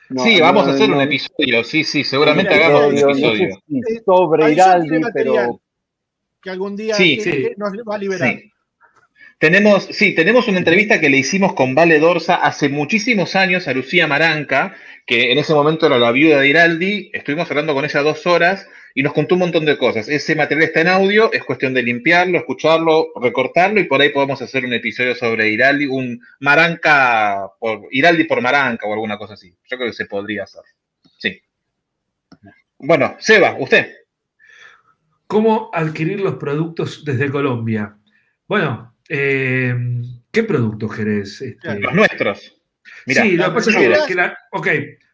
[0.09, 0.95] No, sí, vamos no, a hacer no.
[0.97, 1.63] un episodio.
[1.63, 3.55] Sí, sí, seguramente hagamos un episodio, no episodio.
[3.85, 5.61] sé si sobre Iraldi, pero
[6.41, 7.31] Que algún día Sí, que- sí.
[7.31, 8.29] que nos va a liberar.
[8.37, 8.51] Sí.
[9.39, 13.73] Tenemos, sí, tenemos una entrevista que le hicimos con Vale Dorsa hace muchísimos años a
[13.73, 17.11] Lucía Maranca, que en ese momento era la viuda de Iraldi.
[17.13, 18.67] Estuvimos hablando con ella dos horas
[18.97, 20.09] y nos contó un montón de cosas.
[20.09, 24.41] Ese material está en audio, es cuestión de limpiarlo, escucharlo, recortarlo y por ahí podemos
[24.41, 29.55] hacer un episodio sobre Iraldi, un Maranca, por, Iraldi por Maranca o alguna cosa así.
[29.69, 30.63] Yo creo que se podría hacer.
[31.15, 31.39] Sí.
[32.79, 33.97] Bueno, Seba, usted.
[35.27, 37.95] ¿Cómo adquirir los productos desde Colombia?
[38.47, 39.75] Bueno, eh,
[40.31, 41.39] ¿qué productos querés?
[41.39, 42.59] Este, Los nuestros.
[43.05, 44.67] Mirá, sí, lo que pasa es que, la- ok,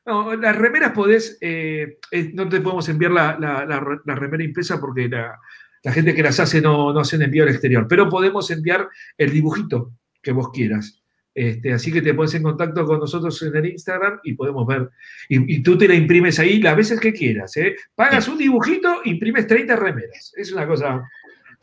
[0.06, 4.16] no, las remeras podés, eh, eh, no te podemos enviar la, la- la re- la
[4.16, 5.40] remera impresa porque la,
[5.84, 8.88] la gente que las hace no, no hacen envío al exterior, pero podemos enviar
[9.18, 11.00] el dibujito que vos quieras.
[11.36, 14.90] Este, así que te pones en contacto con nosotros en el Instagram y podemos ver.
[15.30, 17.58] Y, y tú te la imprimes ahí las veces que quieras.
[17.58, 17.76] ¿eh?
[17.96, 20.32] Pagas un dibujito, imprimes 30 remeras.
[20.38, 21.02] Es una cosa.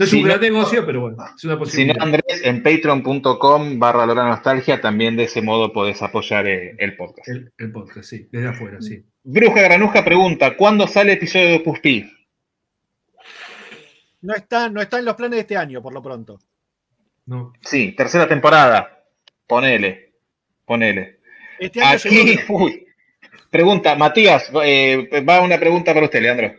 [0.00, 1.96] No es Si un gran no- negocio, pero bueno, es una Si no, posibilidad.
[2.02, 7.28] Andrés, en patreon.com barra Lora Nostalgia también de ese modo podés apoyar eh, el podcast.
[7.28, 9.04] El, el podcast, sí, desde afuera, sí.
[9.22, 12.10] Bruja Granuja pregunta, ¿cuándo sale el episodio de Puspí?
[14.22, 16.38] No está, no está en los planes de este año, por lo pronto.
[17.26, 17.52] No.
[17.60, 19.04] Sí, tercera temporada.
[19.46, 20.14] Ponele,
[20.64, 21.20] ponele.
[21.58, 22.86] Este año Aquí, uy.
[23.50, 26.54] Pregunta, Matías, eh, va una pregunta para usted, Leandro.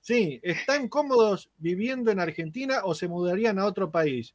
[0.00, 4.34] Sí, ¿están cómodos viviendo en Argentina o se mudarían a otro país?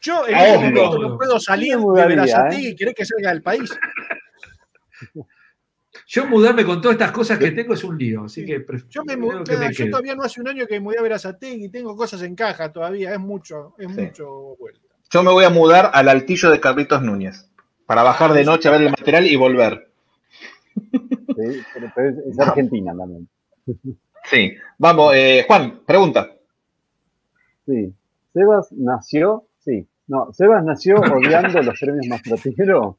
[0.00, 2.70] Yo en este momento no puedo salir de Verazategui ¿eh?
[2.70, 3.70] y querer que salga del país.
[6.06, 9.04] Yo mudarme con todas estas cosas que tengo es un lío, así que prefiero Yo,
[9.04, 11.02] me, mu- que claro, me yo todavía no hace un año que me mudé a
[11.02, 14.00] Verazategui y tengo cosas en caja todavía, es mucho, es Sí.
[14.00, 14.80] mucho vuelta.
[15.10, 17.50] Yo me voy a mudar al altillo de Carlitos Núñez
[17.86, 19.90] para bajar de noche a ver el material y volver.
[20.74, 23.28] Sí, pero, pero es, es Argentina también.
[24.24, 26.28] Sí, vamos, eh, Juan, pregunta.
[27.66, 27.94] Sí.
[28.32, 29.86] Sebas nació, sí.
[30.06, 32.98] No, Sebas nació odiando los premios Mastropiero.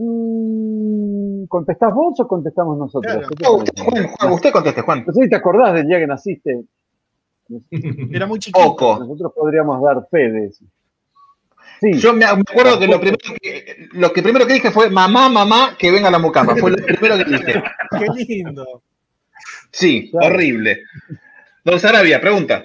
[0.00, 3.12] Mm, ¿Contestás vos o contestamos nosotros?
[3.12, 3.28] Claro.
[3.28, 3.90] ¿Qué te Oh, parece?
[3.90, 5.04] Juan, Juan, usted conteste, Juan.
[5.06, 6.64] No sé si te acordás del día que naciste.
[8.10, 8.64] Era muy chiquito.
[8.64, 8.98] Poco.
[8.98, 10.64] Nosotros podríamos dar fe de eso.
[11.80, 14.90] Sí, Yo me me acuerdo que lo primero que, lo que primero que dije fue
[14.90, 16.54] mamá, mamá, que venga la mucama.
[16.56, 17.62] Fue lo primero que dije.
[17.98, 18.82] Qué lindo.
[19.70, 20.26] Sí, Claro.
[20.34, 20.82] horrible.
[21.64, 22.64] Don Sarabia, pregunta.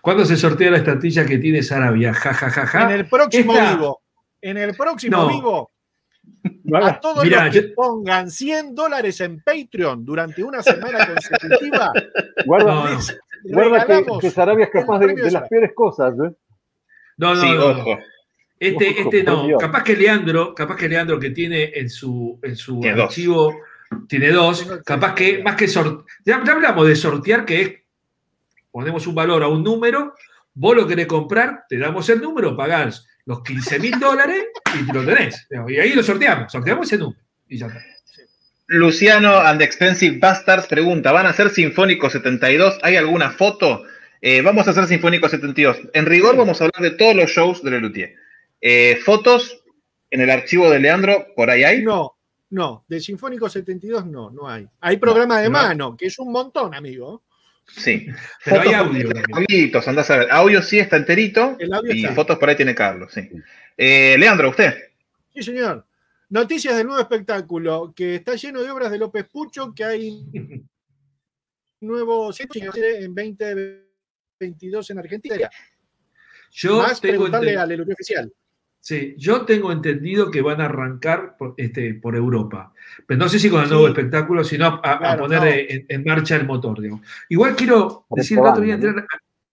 [0.00, 2.12] ¿Cuándo se sortea la estatuilla que tiene Sarabia?
[2.14, 2.82] Ja, ja, ja, ja.
[2.84, 4.02] En el próximo Esta- vivo,
[4.40, 5.28] en el próximo No.
[5.28, 5.70] vivo,
[6.74, 11.92] a todos Mirá, los que yo- pongan 100 dólares en Patreon durante una semana consecutiva,
[12.46, 12.90] guarda, No, no.
[12.98, 16.14] les guarda que, que Sarabia es capaz de, las peores cosas.
[16.14, 16.32] ¿eh?
[17.18, 17.66] No, no, sí, no, no.
[17.80, 17.98] ojo.
[18.58, 19.46] Este, Ojo, este no.
[19.46, 19.60] Dios.
[19.60, 23.56] Capaz que Leandro, capaz que Leandro que tiene en su, en su archivo,
[24.08, 27.72] tiene dos, capaz que más que sortear, ya, ya hablamos de sortear, que es,
[28.70, 30.14] ponemos un valor a un número,
[30.54, 34.92] vos lo querés comprar, te damos el número, pagás los 15 mil dólares y te
[34.92, 35.46] lo tenés.
[35.68, 37.20] Y ahí lo sorteamos, sorteamos ese número.
[37.48, 37.80] Y ya está.
[38.68, 42.78] Luciano and the Expensive Bastards pregunta, ¿van a hacer Sinfónico 72?
[42.82, 43.84] ¿Hay alguna foto?
[44.22, 45.76] Eh, vamos a hacer Sinfónico 72.
[45.92, 48.14] En rigor vamos a hablar de todos los shows de Lelutier.
[48.60, 49.62] Eh, ¿Fotos
[50.10, 51.26] en el archivo de Leandro?
[51.36, 51.82] ¿Por ahí hay?
[51.82, 52.16] No,
[52.52, 54.68] no, del Sinfónico 72 no, no hay.
[54.80, 55.52] Hay programa de no.
[55.52, 57.22] mano, que es un montón, amigo.
[57.66, 58.06] Sí.
[58.44, 60.30] Pero hay audio poquitos, andás a ver.
[60.30, 62.14] Audio sí está enterito El audio y está.
[62.14, 63.26] fotos por ahí tiene Carlos, sí.
[63.74, 64.74] Eh, Leandro, usted.
[65.34, 65.86] Sí, señor.
[66.28, 70.22] Noticias del nuevo espectáculo, que está lleno de obras de López Pucho, que hay
[71.80, 75.50] nuevos en 2022 en Argentina.
[76.50, 78.30] Yo Más tengo preguntarle al oficial.
[78.84, 82.72] Sí, yo tengo entendido que van a arrancar por, este, por Europa.
[83.06, 83.72] Pero no sé si con el Sí.
[83.74, 85.46] nuevo espectáculo, sino a, poner no.
[85.46, 86.80] en, en marcha el motor.
[86.80, 87.00] digo.
[87.28, 89.06] Igual quiero Por decir, el otro día entré, a la,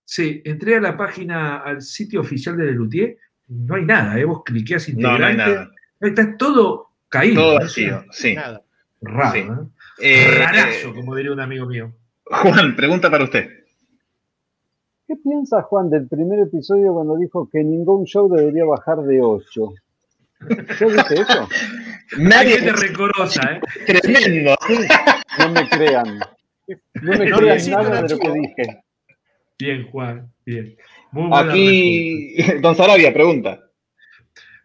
[0.04, 3.18] sí, entré a la página, al sitio oficial de Lelutier,
[3.50, 4.26] no hay nada, ¿eh?
[4.26, 5.72] vos cliqueas No, no hay integrante, nada.
[6.02, 7.36] está todo caído.
[7.44, 8.34] Todo vacío, sí.
[8.34, 8.64] Nada.
[9.02, 9.40] Raro, Sí.
[9.40, 10.26] ¿eh?
[10.26, 11.94] Eh, Rarazo, eh, como diría un amigo mío.
[12.26, 13.59] Juan, pregunta para usted.
[15.10, 19.74] ¿Qué piensa Juan del primer episodio cuando dijo que ningún show debería bajar de 8?
[20.80, 21.50] ¿Yo dije eso?
[22.20, 23.62] Nadie recorosa, ¿eh?
[23.88, 24.56] tremendo.
[25.40, 26.20] No me crean.
[27.02, 28.84] No me No crean nada de lo que dije.
[29.58, 30.76] Bien, Juan, bien.
[31.12, 32.52] Muy buena respuesta.
[32.52, 33.60] Aquí, Don Sarabia, pregunta.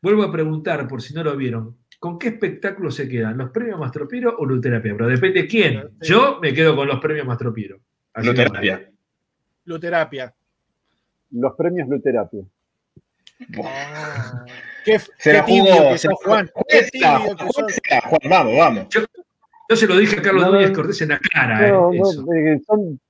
[0.02, 3.38] Vuelvo a preguntar, por si no lo vieron, ¿con qué espectáculo se quedan?
[3.38, 4.92] ¿Los premios Mastropiero o Luterapia?
[4.94, 5.88] Pero depende quién.
[6.02, 7.80] Yo me quedo con los premios Mastropiero.
[8.16, 8.90] Luterapia.
[9.64, 10.34] Luterapia.
[11.30, 12.42] Los premios Luterapia.
[14.84, 15.90] Qué, Se qué la tibio jugó.
[15.90, 16.50] que se la sos, Juan.
[16.68, 18.86] Qué que Juan, vamos, vamos.
[19.68, 20.76] Yo se lo dije a Carlos No, Núñez no.
[20.76, 21.68] Cortés en la cara.
[21.68, 22.32] No, eh, no, eso.
[22.32, 23.00] eh, son,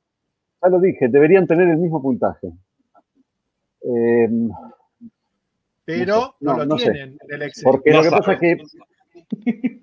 [0.62, 2.48] ya lo dije, deberían tener el mismo puntaje.
[3.82, 4.28] Eh,
[5.84, 6.90] Pero no, No, lo no sé.
[6.92, 7.64] tienen en el Excel.
[7.64, 8.20] porque No lo que sabe.
[8.20, 9.78] pasa es que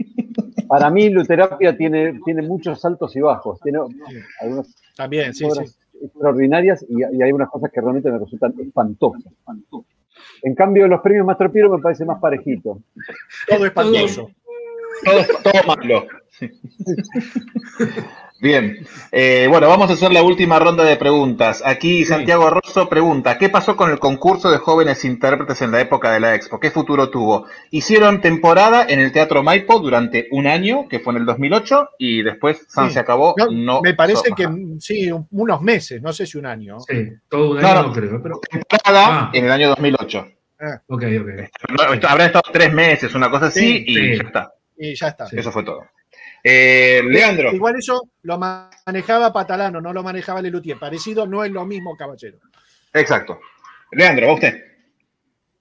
[0.67, 3.59] para mí Luterapia tiene, tiene muchos altos y bajos.
[3.61, 3.80] Tiene
[4.39, 5.78] algunas También, sí, obras sí.
[6.04, 9.26] Extraordinarias y, y hay unas cosas que realmente me resultan espantosas.
[9.26, 9.91] espantosas.
[10.43, 12.80] En cambio, los premios Mastropiero me parece más parejito.
[13.47, 14.30] Todo espantoso.
[15.04, 16.08] Todo, todo malo.
[18.39, 18.76] Bien.
[19.12, 21.62] Eh, bueno, vamos a hacer la última ronda de preguntas.
[21.64, 26.12] Aquí Santiago Rosso pregunta, ¿qué pasó con el concurso de jóvenes intérpretes en la época
[26.12, 26.60] de la Expo?
[26.60, 27.45] ¿Qué futuro tuvo?
[27.70, 32.24] Hicieron temporada en el Teatro Maipo durante un año, que fue en el 2008, y
[32.24, 32.93] después San Sí.
[32.95, 33.36] se acabó.
[33.38, 34.47] No, No, me parece so- que
[34.80, 36.80] sí, un- unos meses, no sé si un año.
[36.80, 37.93] Sí, todo un año no, no.
[37.93, 38.24] creo.
[38.24, 38.39] Pero...
[38.49, 39.30] temporada Ah.
[39.34, 40.28] en el año 2008.
[40.60, 41.28] Ah, Ok, ok.
[41.78, 44.18] No, esto- Habrán estado tres meses, una cosa así, Sí, y sí.
[44.18, 44.52] ya está.
[44.89, 45.25] Y ya está.
[45.32, 45.82] Eso fue todo.
[46.43, 50.79] Eh, Leandro, Igual eso lo manejaba Patalano, no lo manejaba Lelutier.
[50.79, 52.39] Parecido no es lo mismo, caballero.
[52.93, 53.39] exacto.
[53.91, 54.63] Leandro, ¿va usted?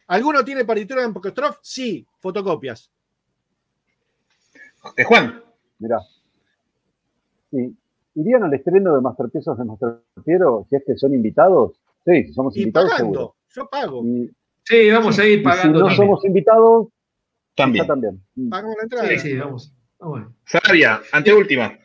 [0.07, 1.59] ¿Alguno tiene partitura en Pokestrof?
[1.63, 2.91] Sí, fotocopias.
[4.97, 5.43] Eh, Juan.
[5.79, 5.99] Mirá.
[7.51, 7.77] Sí.
[8.15, 11.73] ¿Irían al estreno de Masterpieces de Mastropiero si es que son invitados?
[12.05, 13.35] Sí, si somos Y invitados, pagando, seguro.
[13.55, 14.05] yo pago.
[14.05, 14.31] Y,
[14.65, 15.97] Sí, vamos a ir y si pagando no también.
[15.97, 16.89] somos invitados,
[17.65, 17.87] También.
[17.87, 18.23] también.
[18.35, 18.49] Mm.
[18.49, 19.09] Pagamos la entrada.
[19.09, 19.73] Sí, sí, vamos.
[20.01, 20.35] Ah, bueno.
[20.45, 21.79] Sarabia, anteúltima.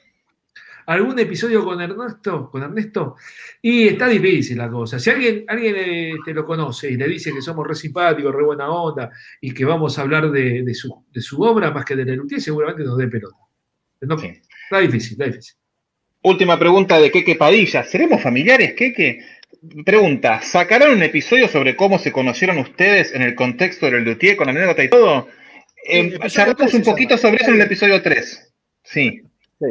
[0.88, 2.50] ¿Algún episodio con Ernesto?
[2.52, 3.16] ¿Con Ernesto?
[3.62, 5.00] Y está difícil la cosa.
[5.00, 8.44] Si alguien, alguien eh, te lo conoce y le dice que somos re simpáticos, re
[8.44, 9.10] buena onda
[9.42, 12.40] y que vamos a hablar de, de su, de su obra más que de Lelutier,
[12.40, 13.36] seguramente nos dé pelota.
[14.02, 14.28] No, Sí.
[14.66, 15.56] Está difícil, está difícil.
[16.22, 17.84] Última pregunta de Keke Padilla.
[17.84, 19.24] ¿Seremos familiares, Keke?
[19.84, 24.50] Pregunta, ¿sacarán un episodio sobre cómo se conocieron ustedes en el contexto del Luthier con
[24.50, 25.28] anécdota y todo?
[25.88, 28.54] Eh, charlamos tres un poquito sobre eso en el episodio 3.
[28.84, 29.22] Sí.
[29.60, 29.66] Sí.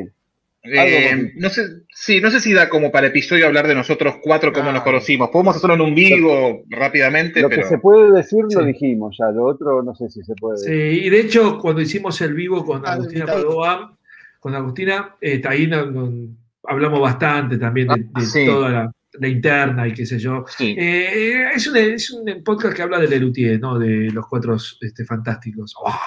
[0.66, 1.62] Eh, no sé,
[1.94, 4.72] sí, no sé si da como para episodio hablar de nosotros cuatro cómo Ah.
[4.72, 5.28] nos conocimos.
[5.28, 8.66] Podemos hacerlo en un vivo rápidamente, Lo que se puede decir lo Sí.
[8.66, 11.02] dijimos ya, lo otro no sé si se puede Sí, decir.
[11.04, 13.26] y de hecho, cuando hicimos el vivo con Ah, Agustina.
[13.26, 13.98] Padoa,
[14.40, 16.28] con Agustina, eh, ahí no- no-
[16.66, 18.46] hablamos bastante también de, Ah, de sí.
[18.46, 20.44] toda la, la interna y qué sé yo.
[20.56, 20.74] sí.
[20.78, 23.78] Eh, es, un, es un podcast que habla de Lelutier, ¿no?
[23.78, 25.74] De los cuatro este, fantásticos.
[25.78, 26.00] ¡Oh!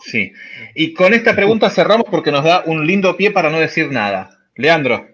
[0.00, 0.32] Sí.
[0.74, 4.30] Y con esta pregunta cerramos porque nos da un lindo pie para no decir nada.
[4.54, 5.06] Leandro.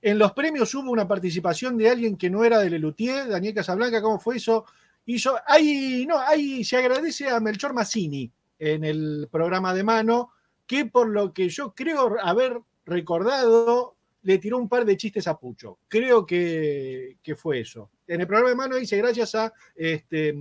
[0.00, 4.00] En los premios hubo una participación de alguien que no era de Lelutier, Daniel Casablanca,
[4.00, 4.64] ¿cómo fue eso?
[5.06, 10.30] Hizo, ahí, no, ahí se agradece a Melchor Massini en el programa de mano,
[10.66, 13.97] que por lo que yo creo haber recordado,
[14.28, 15.78] le tiró un par de chistes a Pucho.
[15.88, 17.90] Creo que, que fue eso.
[18.06, 20.34] En el programa de mano dice gracias a, este,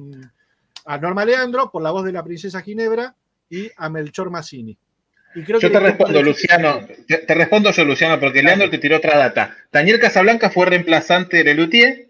[0.85, 3.15] a Norma Leandro por la voz de la princesa Ginebra
[3.49, 4.77] y a Melchor Massini.
[5.35, 6.21] Y creo Yo que te respondo.
[6.21, 6.85] Luciano.
[7.07, 9.55] Te, te respondo yo, Luciano, porque Leandro te tiró otra data.
[9.71, 12.07] Daniel Casablanca fue reemplazante de Lelutier,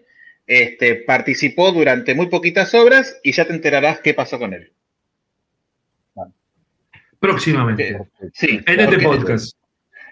[0.48, 4.74] este, participó durante muy poquitas obras y ya te enterarás qué pasó con él.
[7.20, 7.90] Próximamente.
[7.90, 8.00] Eh,
[8.34, 8.62] Sí.
[8.66, 9.56] en este podcast.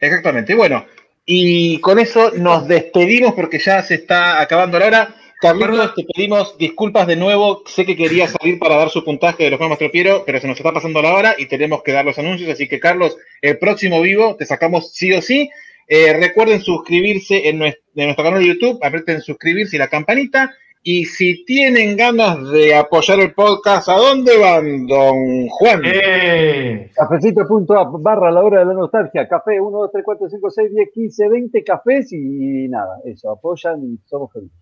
[0.01, 0.53] Exactamente.
[0.53, 0.85] Bueno,
[1.25, 5.15] y con eso nos despedimos porque ya se está acabando la hora.
[5.41, 7.63] Carlitos, te pedimos disculpas de nuevo.
[7.65, 10.57] Sé que quería salir para dar su puntaje de los premios Tropiero, pero se nos
[10.57, 12.49] está pasando la hora y tenemos que dar los anuncios.
[12.49, 15.49] Así que, Carlos, el próximo vivo te sacamos sí o sí.
[15.87, 20.55] Eh, recuerden suscribirse en nuestro, en nuestro canal de YouTube, aprieten suscribirse y la campanita.
[20.87, 25.81] Y si tienen ganas de apoyar el podcast, ¿a dónde van, don Juan?
[25.83, 26.91] Eh.
[26.93, 29.27] Cafecito.app barra la hora de la nostalgia.
[29.27, 33.83] Café 1, 2, 3, 4, 5, 6, 10, 15, 20 cafés y nada, eso, apoyan
[33.83, 34.59] y somos felices.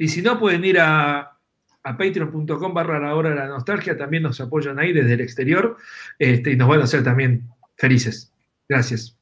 [0.00, 1.20] Y si no, pueden ir a,
[1.84, 5.76] a patreon.com barra la hora de la nostalgia, también nos apoyan ahí desde el exterior
[6.18, 7.44] este, y nos van a hacer también
[7.76, 8.32] felices.
[8.68, 9.19] Gracias.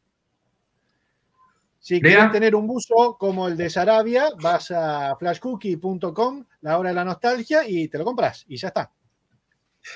[1.88, 2.16] Si Lea.
[2.16, 7.02] quieres tener un buzo como el de Sarabia, vas a flashcookie.com, la hora de la
[7.02, 8.44] nostalgia, y te lo compras.
[8.46, 8.90] Y ya está.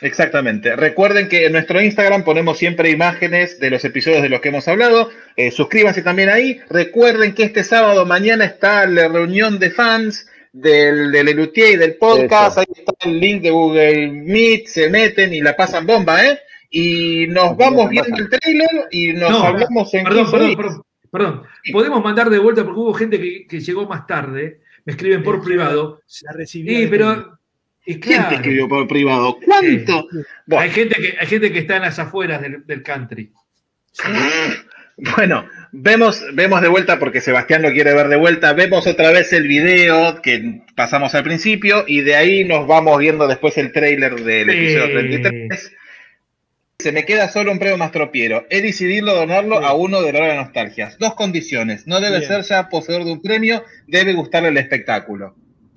[0.01, 0.75] Exactamente.
[0.75, 4.67] Recuerden que en nuestro Instagram ponemos siempre imágenes de los episodios de los que hemos
[4.69, 5.11] hablado.
[5.37, 6.63] Eh, suscríbanse también ahí.
[6.71, 11.97] Recuerden que este sábado mañana está la reunión de fans del, del Elutier y del
[11.97, 12.53] podcast.
[12.57, 12.61] Eso.
[12.61, 14.67] Ahí está el link de Google Meet.
[14.67, 16.39] Se meten y la pasan bomba, ¿eh?
[16.71, 20.83] Y nos vamos viendo el trailer y nos No, hablamos en perdón, 15 perdón, perdón,
[21.13, 21.43] perdón.
[21.71, 25.45] Podemos mandar de vuelta porque hubo gente que, que llegó más tarde, me escriben por
[25.45, 26.01] privado.
[26.23, 26.75] La recibí.
[26.75, 27.39] Sí, pero.
[27.85, 29.39] Y ¿Quién claro, te escribió por privado?
[29.45, 30.09] ¿Cuánto?
[30.57, 33.33] hay, gente que, hay gente que está en las afueras del, del country.
[35.17, 38.53] Bueno, vemos, vemos de vuelta porque Sebastián lo quiere ver de vuelta.
[38.53, 43.27] Vemos otra vez el video que pasamos al principio y de ahí nos vamos viendo
[43.27, 44.57] después el trailer del Sí.
[44.57, 45.73] episodio 33.
[46.79, 48.45] Se me queda solo un premio mastropiero.
[48.51, 50.99] He decidido donarlo a uno de la hora de nostalgias.
[50.99, 51.87] Dos condiciones.
[51.87, 52.29] No debe Bien.
[52.29, 55.37] ser ya poseedor de un premio, debe gustarle el espectáculo.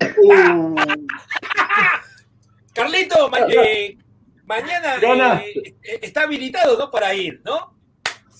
[2.74, 3.96] Carlito, ma- eh,
[4.44, 4.96] mañana
[5.42, 6.90] eh, eh, está habilitado, ¿no?
[6.90, 7.74] Para ir, ¿no?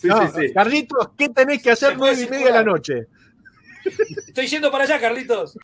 [0.02, 3.07] No, Carlitos, ¿qué tenés que hacer nueve y media de la noche?
[4.26, 5.57] Estoy yendo para allá, Carlitos.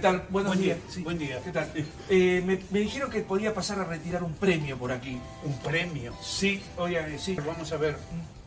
[0.00, 0.24] Tal?
[0.30, 0.78] Buenos Buen días.
[0.78, 1.02] día, Sí.
[1.02, 1.40] buen día.
[1.42, 1.70] ¿Qué tal?
[2.08, 5.18] Eh, me, me dijeron que podía pasar a retirar un premio por aquí.
[5.44, 6.14] ¿Un premio?
[6.22, 7.96] Sí, oye, sí, vamos a ver.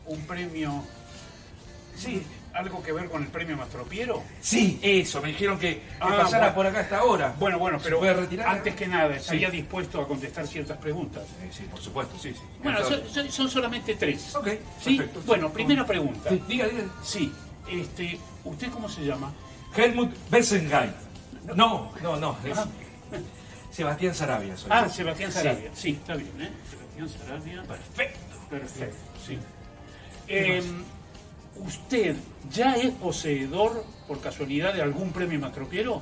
[0.06, 0.82] Un premio.
[1.96, 4.22] Sí, ¿algo que ver con el premio Mastropiero?
[4.40, 5.22] Sí, eso.
[5.22, 6.54] Me dijeron que, que Ah, pasara bueno.
[6.56, 7.34] por acá hasta ahora.
[7.38, 8.00] Bueno, bueno, pero
[8.46, 9.56] antes que nada, estaría Sí.
[9.58, 11.22] dispuesto a contestar ciertas preguntas.
[11.42, 12.40] Eh, sí, por supuesto, sí, sí.
[12.62, 14.34] Bueno, son, Entonces- son- son solamente tres.
[14.34, 14.48] Ok,
[14.82, 14.96] ¿Sí?
[14.96, 15.22] perfecto.
[15.24, 16.30] Bueno, primera pregunta.
[16.48, 16.84] Diga, diga.
[17.04, 17.32] Sí,
[17.70, 19.32] este, ¿usted cómo se llama?
[19.76, 20.92] Helmut Bessengeit.
[21.54, 22.36] No, no, no.
[22.44, 22.58] es
[23.70, 24.56] Sebastián Sarabia.
[24.56, 24.88] soy Ah.
[24.88, 25.32] Sebastián.
[25.32, 25.70] Sarabia.
[25.74, 26.50] Sí, está bien, ¿eh?
[26.70, 27.62] Sebastián Sarabia.
[27.64, 28.20] Perfecto.
[28.50, 29.38] Perfecto, sí.
[30.28, 30.62] Eh,
[31.56, 32.16] ¿Usted
[32.50, 36.00] ya es poseedor, por casualidad, de algún premio Mastropiero?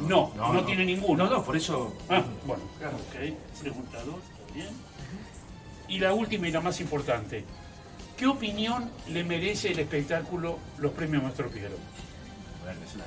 [0.00, 1.24] No, No, no, tiene ninguno.
[1.24, 1.94] No, no, por eso.
[2.08, 3.60] Ah, bueno, ok.
[3.60, 4.68] Pregunta dos, está bien.
[5.88, 7.44] Y la última y la más importante.
[8.16, 11.76] ¿Qué opinión le merece el espectáculo Los Premios Mastropiero?
[12.64, 13.04] Bueno, es una-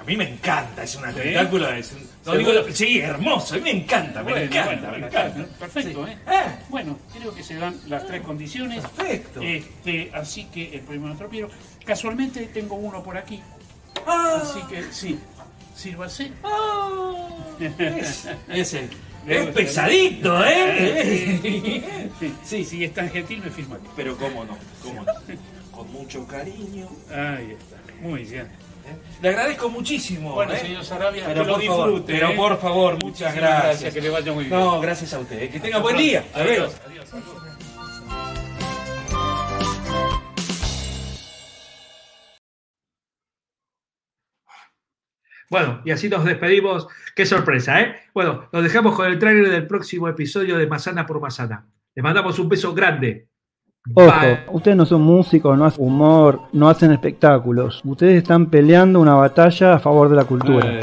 [0.00, 1.08] A mí me encanta, es un ¿Sí?
[1.10, 1.68] espectáculo.
[1.68, 2.62] Es un- no ¿Seguro?
[2.64, 5.58] digo- sí, hermoso, a mí me encanta, me Bueno, encanta, bueno, me encanta.
[5.58, 6.12] Perfecto, Sí.
[6.12, 6.18] ¿eh?
[6.26, 8.82] Ah, Bueno, creo que se dan las tres condiciones.
[8.82, 9.40] Perfecto.
[9.42, 11.50] Este, así que el premio Mastropiero.
[11.84, 13.40] Casualmente tengo uno por aquí.
[14.06, 14.40] Ah.
[14.42, 15.18] Así que sí,
[15.76, 16.32] sírvase.
[17.58, 18.90] es, es el-
[19.26, 22.10] Luego es pesadito, ¿eh?
[22.44, 23.78] Sí, sí, es tan gentil, me firma.
[23.96, 25.12] Pero cómo no, cómo no.
[25.70, 26.88] Con mucho cariño.
[27.10, 27.76] Ahí está.
[28.02, 28.48] Muy bien.
[29.20, 30.34] Le agradezco muchísimo.
[30.34, 30.58] Bueno, ¿eh?
[30.58, 32.36] señor Sarabia, pero que lo por favor, disfrute, Pero ¿eh?
[32.36, 33.64] por favor, muchas Muchísimas gracias.
[33.64, 34.58] gracias, que le vaya muy bien.
[34.58, 35.50] No, gracias a usted.
[35.50, 36.24] Que tenga buen día.
[36.34, 37.50] Adiós, adiós, adiós.
[45.50, 46.86] Bueno, y así nos despedimos.
[47.16, 47.96] Qué sorpresa, ¿eh?
[48.14, 51.66] Bueno, nos dejamos con el trailer del próximo episodio de Masana por Masana.
[51.94, 53.29] Les mandamos un beso grande.
[53.94, 54.12] Ojo,
[54.52, 57.80] ustedes no son músicos, no hacen humor, no hacen espectáculos.
[57.84, 60.66] Ustedes están peleando una batalla a favor de la cultura.
[60.68, 60.80] Eh,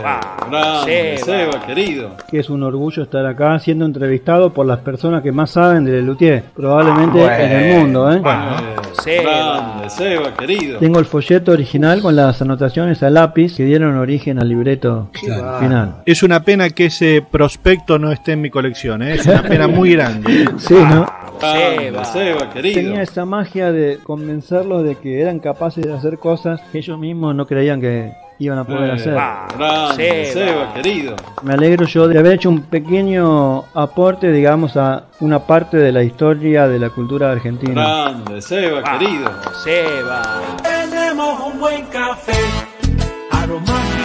[0.50, 2.12] grande, Seba, querido.
[2.30, 5.92] Que es un orgullo estar acá siendo entrevistado por las personas que más saben de
[5.94, 8.12] Lelutier, probablemente Ah, en el mundo.
[8.12, 8.22] ¿eh?
[9.06, 10.80] Eh, grande, Seba, querido.
[10.80, 15.96] Tengo el folleto original con las anotaciones a lápiz que dieron origen al libreto final.
[16.06, 19.14] Es una pena que ese prospecto no esté en mi colección, ¿eh?
[19.16, 20.46] es una pena muy grande.
[20.58, 21.06] Sí, ¿no?
[21.40, 22.82] Grande, Seba, querido.
[22.82, 27.36] Tenía esa magia de convencerlos de que eran capaces de hacer cosas que ellos mismos
[27.36, 29.14] no creían que iban a poder Eh, hacer.
[29.58, 31.16] Grande, Seba, querido.
[31.44, 36.04] Me alegro yo de haber hecho un pequeño aporte, digamos, a una parte de la
[36.04, 37.74] historia de la cultura argentina.
[37.74, 39.30] Grande, Seba, querido.
[40.64, 42.34] Tenemos un buen café
[43.32, 43.97] aromático